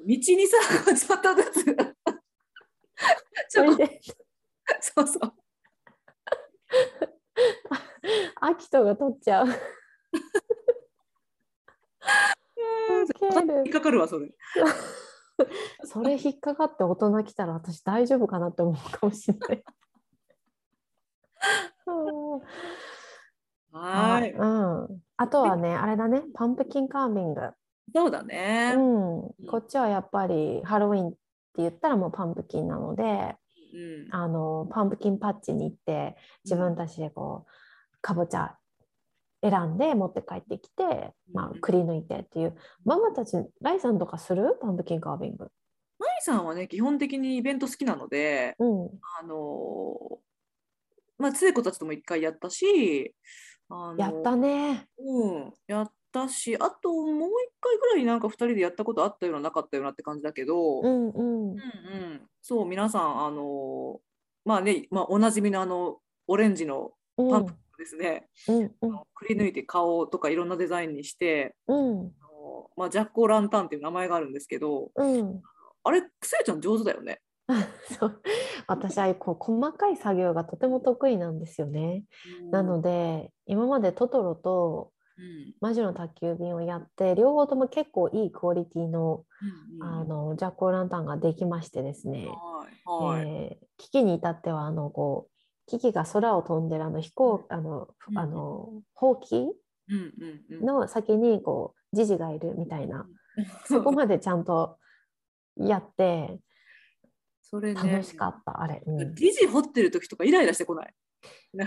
[0.06, 0.56] にさ
[0.96, 1.42] ちょっとず
[3.48, 3.62] つ
[4.80, 5.32] そうそう
[8.40, 9.46] アキトが取っちゃう。
[13.64, 14.30] 引っかかるわそれ。
[15.84, 19.64] それ引っかかって大人来たら私大丈夫かなって思うかもしれない。
[21.86, 21.90] う
[22.36, 22.40] ん
[23.72, 24.32] はーい。
[24.32, 27.52] うん、あとはね、あれだね、パンプキンカービング。
[27.94, 28.74] そうだね。
[28.76, 31.18] うん、うんこっちはやっぱりハロウィンって
[31.58, 33.04] 言ったらもうパンプキンなので、
[33.72, 38.56] うんあのパンプキンパッチに行って自分たちでこうかぼちゃ
[39.42, 42.56] 選んで持って帰ってきて、まあう、んくり抜いてっていう。
[42.84, 44.58] ママたちライさんとかする？
[44.60, 45.48] パンプキンカービング。
[45.98, 48.90] マイさんはね基本的にイベント好きなので、うん。
[49.20, 50.18] あの
[51.18, 53.14] まあつえ子たちとも一回やったし、
[53.98, 54.86] やったね。
[54.98, 61.50] うん、やったし、あともう一回ぐらいなんか二人でやったことあったようななかったようなって感じだけど、うんうん。
[61.50, 64.00] うんうん、そう、皆さん、あの
[64.44, 67.30] まあね、まあ、おなじみのあのオレンジのうん。
[67.30, 71.76] パンプですね、うんあのくり抜いて顔とかいろんなデザインにして、うん。
[71.76, 75.42] あのまあ、ジャック・オ・ランタンっていう名前があるんですけど、うん。
[75.82, 77.20] あれ、くせいちゃん上手だよね。
[77.98, 78.22] そう。
[78.66, 82.04] 私はこう細かい作業がとても得意なんですよね。
[82.52, 85.54] なので今までトトロとうん。
[85.60, 89.24] 魔女の宅急便をやって両方とも結構いいクオリティの
[89.80, 93.28] うんうんあのジャック・オーランタンができましてですね、はいはい。
[93.28, 95.39] えー機器に至ってはあのこう
[95.70, 98.18] 機器が空を飛んでるあの飛行あのうん。
[98.18, 99.52] あのほうきうん
[99.88, 100.58] うん。
[100.58, 103.06] うんの先にこうジジがいるみたいな。
[103.66, 104.76] そこまでちゃんと
[105.56, 106.38] やって
[107.42, 107.92] それね。
[107.92, 110.94] 楽しかった、あれ、うん、いディジ掘ってる時とかイライラしてこない？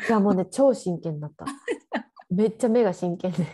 [0.09, 1.45] やもうね超真剣だった。
[2.29, 3.45] めっちゃ目が真剣で。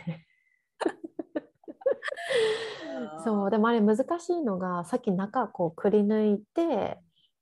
[3.24, 3.50] そう。
[3.50, 7.00] でもあれ難しいのがさっき中こうくり抜いて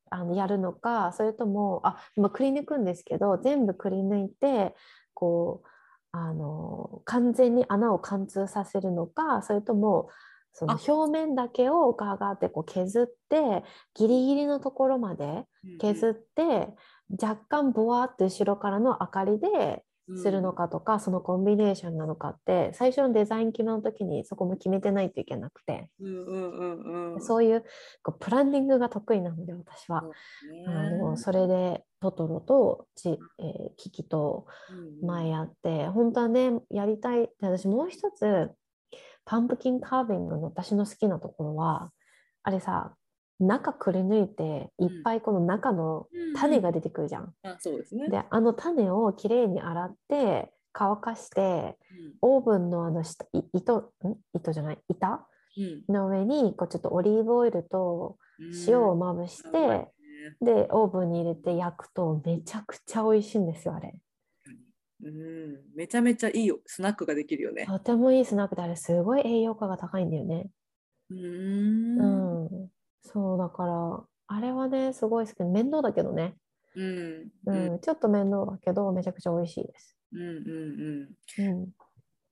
[0.09, 4.75] あのやるのかそれともあ今くり抜くんですけど全部くり抜いて
[5.13, 5.67] こう
[6.11, 10.09] あの完全に穴を貫通させるのかそれとも
[10.53, 10.79] そのあ。
[10.87, 15.45] 表面だけをガーガーってこう削ってギリギリのところまで
[15.79, 16.69] 削って
[17.21, 19.83] 若干ボワーって後ろからの明かりで
[20.15, 27.21] するのかとか、そのコンビネーションなのかって最初のデザイン決めの時にそこも決めてないといけなくて、うんうんうんうん。
[27.21, 27.63] そういう
[28.03, 30.03] こうプランニングが得意なので私は、
[30.67, 34.45] あのそれでトトロとち、えーキキと
[35.01, 38.51] 前やって、本当はねやりたいで私もう一つ
[39.25, 41.91] パンプキンカービングの私の好きなところは
[42.43, 42.95] あれさ
[43.39, 47.33] 中くり抜いていっぱいこの中の種が出てくるじゃん。
[47.43, 48.09] あそうですね。
[48.09, 51.77] であの種をきれいに洗って乾かして
[52.21, 54.15] オーブンのあの下い糸ん？
[54.33, 54.79] 糸じゃない？
[54.89, 55.27] 板？
[55.57, 55.93] うん。
[55.93, 58.51] の上にこうちょっとオリーブオイルとうん。
[58.67, 59.91] 塩をまぶしてね、
[60.41, 63.95] でオーブンに入れて焼くとめちゃくちゃ美味しいんですよあれ。
[65.03, 66.57] うん、めちゃめちゃいいよ。
[66.65, 67.67] スナックができるよね。
[67.67, 70.49] とてもいいスナックであれすごい栄養価が高いんだよね。
[71.11, 72.69] うーうんん、
[73.11, 75.43] そうだからあれはねすごい好き。
[75.43, 76.35] 面倒だけどね、
[76.75, 79.95] うんううんんちょっと面倒だけどめちゃくちゃ美味しいです。
[80.13, 80.27] うんうん
[81.37, 81.45] うん。
[81.45, 81.67] うん、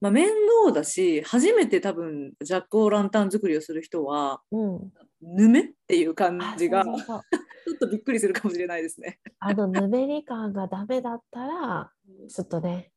[0.01, 0.29] まあ、面
[0.65, 9.19] 倒だし初めて多分ジャック・オー・ランタン作りをする人はうん、ぬめっていう感あじがちょっとびっくりするかもしれないですね。
[9.39, 11.91] あのぬめり感がダメだったら
[12.29, 12.91] ちょっとね、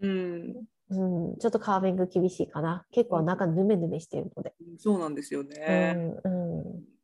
[0.00, 0.54] うん、
[0.90, 2.86] うん、ちょっとカービング厳しいかな。
[2.90, 4.54] 結構中ぬめぬめしてるので。
[4.78, 5.92] そうなんですようね。
[5.92, 6.95] んうん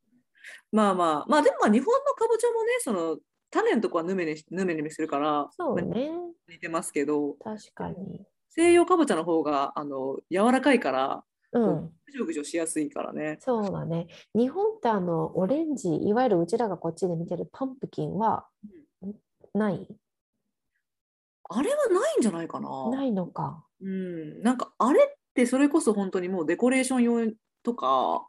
[0.73, 3.19] まあまあまあでもまあ日本のかぼちゃもねその
[3.51, 6.11] 種のとこはぬめねしぬめぬめするからそうね
[6.49, 8.25] 似てますけど確かに。
[8.49, 11.25] 西洋かぼちゃの方があの柔らかいから
[11.55, 13.37] うん、ぐじょぐじょしやすいからね。
[13.41, 14.07] そうだね。
[14.35, 18.47] 日本ってあのオレンジいわゆるうちらがこっちで見てるパンプキンは
[19.53, 19.87] ない？
[21.51, 22.89] あれはないんじゃないかな。
[22.89, 23.67] ないのか。
[23.83, 27.31] うん、なんかあれってそれこそ本当にもうデコレーション用
[27.63, 28.27] とか、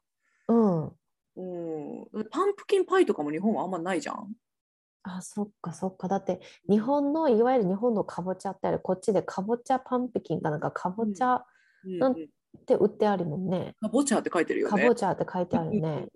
[0.50, 0.92] うん。
[1.36, 1.42] う
[2.20, 4.34] ん、パンプキンパイとかも日本はあんまないじゃん？
[5.04, 6.08] あ、そっかそっか。
[6.08, 11.44] だって日本のいわゆる日本のかぼちゃってあるこっちでかぼちゃパンプキンかなんかかぼちゃ
[11.84, 12.16] なん
[12.66, 13.74] て売ってあるもんね。
[13.82, 14.82] かぼちゃって書いてるよね。
[14.82, 16.08] かぼちゃって書いてあるね。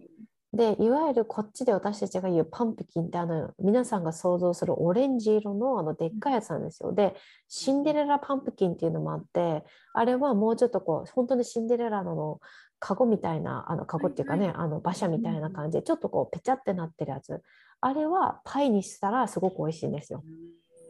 [0.54, 6.94] で、いわゆるこっちで私たちが言うパンプキンってあの皆さんが想像するオレンジ色のあのでっかいやつなんですよ。
[6.94, 7.16] で、
[7.50, 12.40] シンデレラパンプキンっていうのもあって、あれはもうちょっとこう本当にシンデレラの
[12.80, 17.42] カゴみたいな、あのカゴっていうかね、あの馬車みたいな感じでちょっとこうペチャってなってるやつ。
[17.82, 20.24] あれはパイにしたらすごく美味しいんですよ。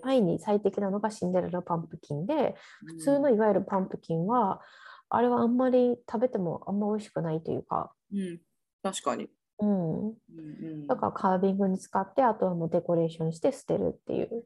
[0.02, 4.62] パイに最適なのがシンデレラパンプキンで、普通のいわゆるパンプキンは、
[5.10, 8.40] あれはあんまり食べてもあんま美味しくないというか、うん、
[8.84, 9.30] 確かに。
[9.60, 14.46] うん、うんうんだからカービングに使ってあとはもうデコレーションして捨てるっていう。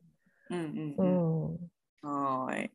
[0.50, 1.58] うんううんうんん、
[2.02, 2.72] はーい。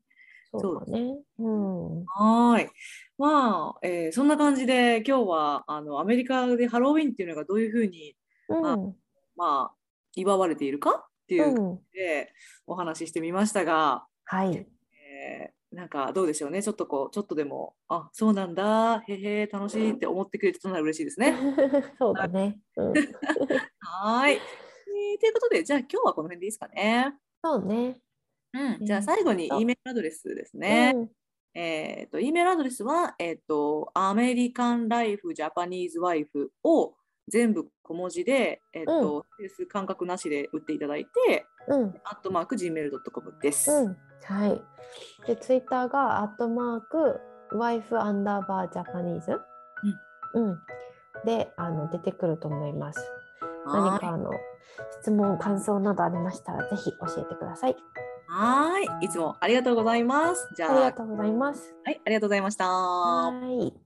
[0.52, 1.18] そうだね。
[1.38, 2.70] うん、はーい。
[3.18, 8.16] まあ、えーそんな感じで今日はあのアメリカでハロウィンっていうのがどういうふうに、
[8.48, 8.94] うん、
[9.36, 9.74] まあ、
[10.14, 12.32] 祝われているかっていうう感ん、じで
[12.66, 14.56] お話ししてみましたが、はい。
[14.56, 16.62] えーなんかどうでしょうね。
[16.62, 21.34] ちょっとこう、ちょっとでも、あ、そうなんだ、へへ、楽しいって思ってくれてたなら嬉しいですね。
[21.98, 22.60] そうだね。
[22.76, 22.92] うん、
[23.80, 24.36] はーい。
[24.36, 27.14] えーということで、じゃあ今日はこの辺でいいですかね。
[27.44, 28.00] そうね。
[28.52, 30.92] うん、じゃあ最後に E メールアドレスですね。
[30.94, 31.10] うん、
[31.54, 36.94] えっと、E メールアドレスは、えっと、アメリカンライフジャパニーズワイフを
[37.28, 43.70] 全部小文字で、えっと、スペース感覚なしで打っていただいて、うん、アットマーク Gmail.com です。
[43.70, 44.62] うん、はい。
[45.26, 47.20] で、ツイッターがアットマーク
[47.52, 49.40] ワイフアンダーバージャパニーズ？
[50.34, 50.58] うん。
[51.24, 53.00] で、あの出てくると思います。
[53.66, 54.30] 何はかあの
[55.00, 57.76] 質問、感想などありましたら、ぜひ教えてください。
[58.28, 59.06] はーい。
[59.06, 60.48] いつもありがとうございます。
[60.56, 61.74] じゃあ、ありがとうございます。
[61.84, 62.66] はい、ありがとうございました。
[62.66, 63.85] はい。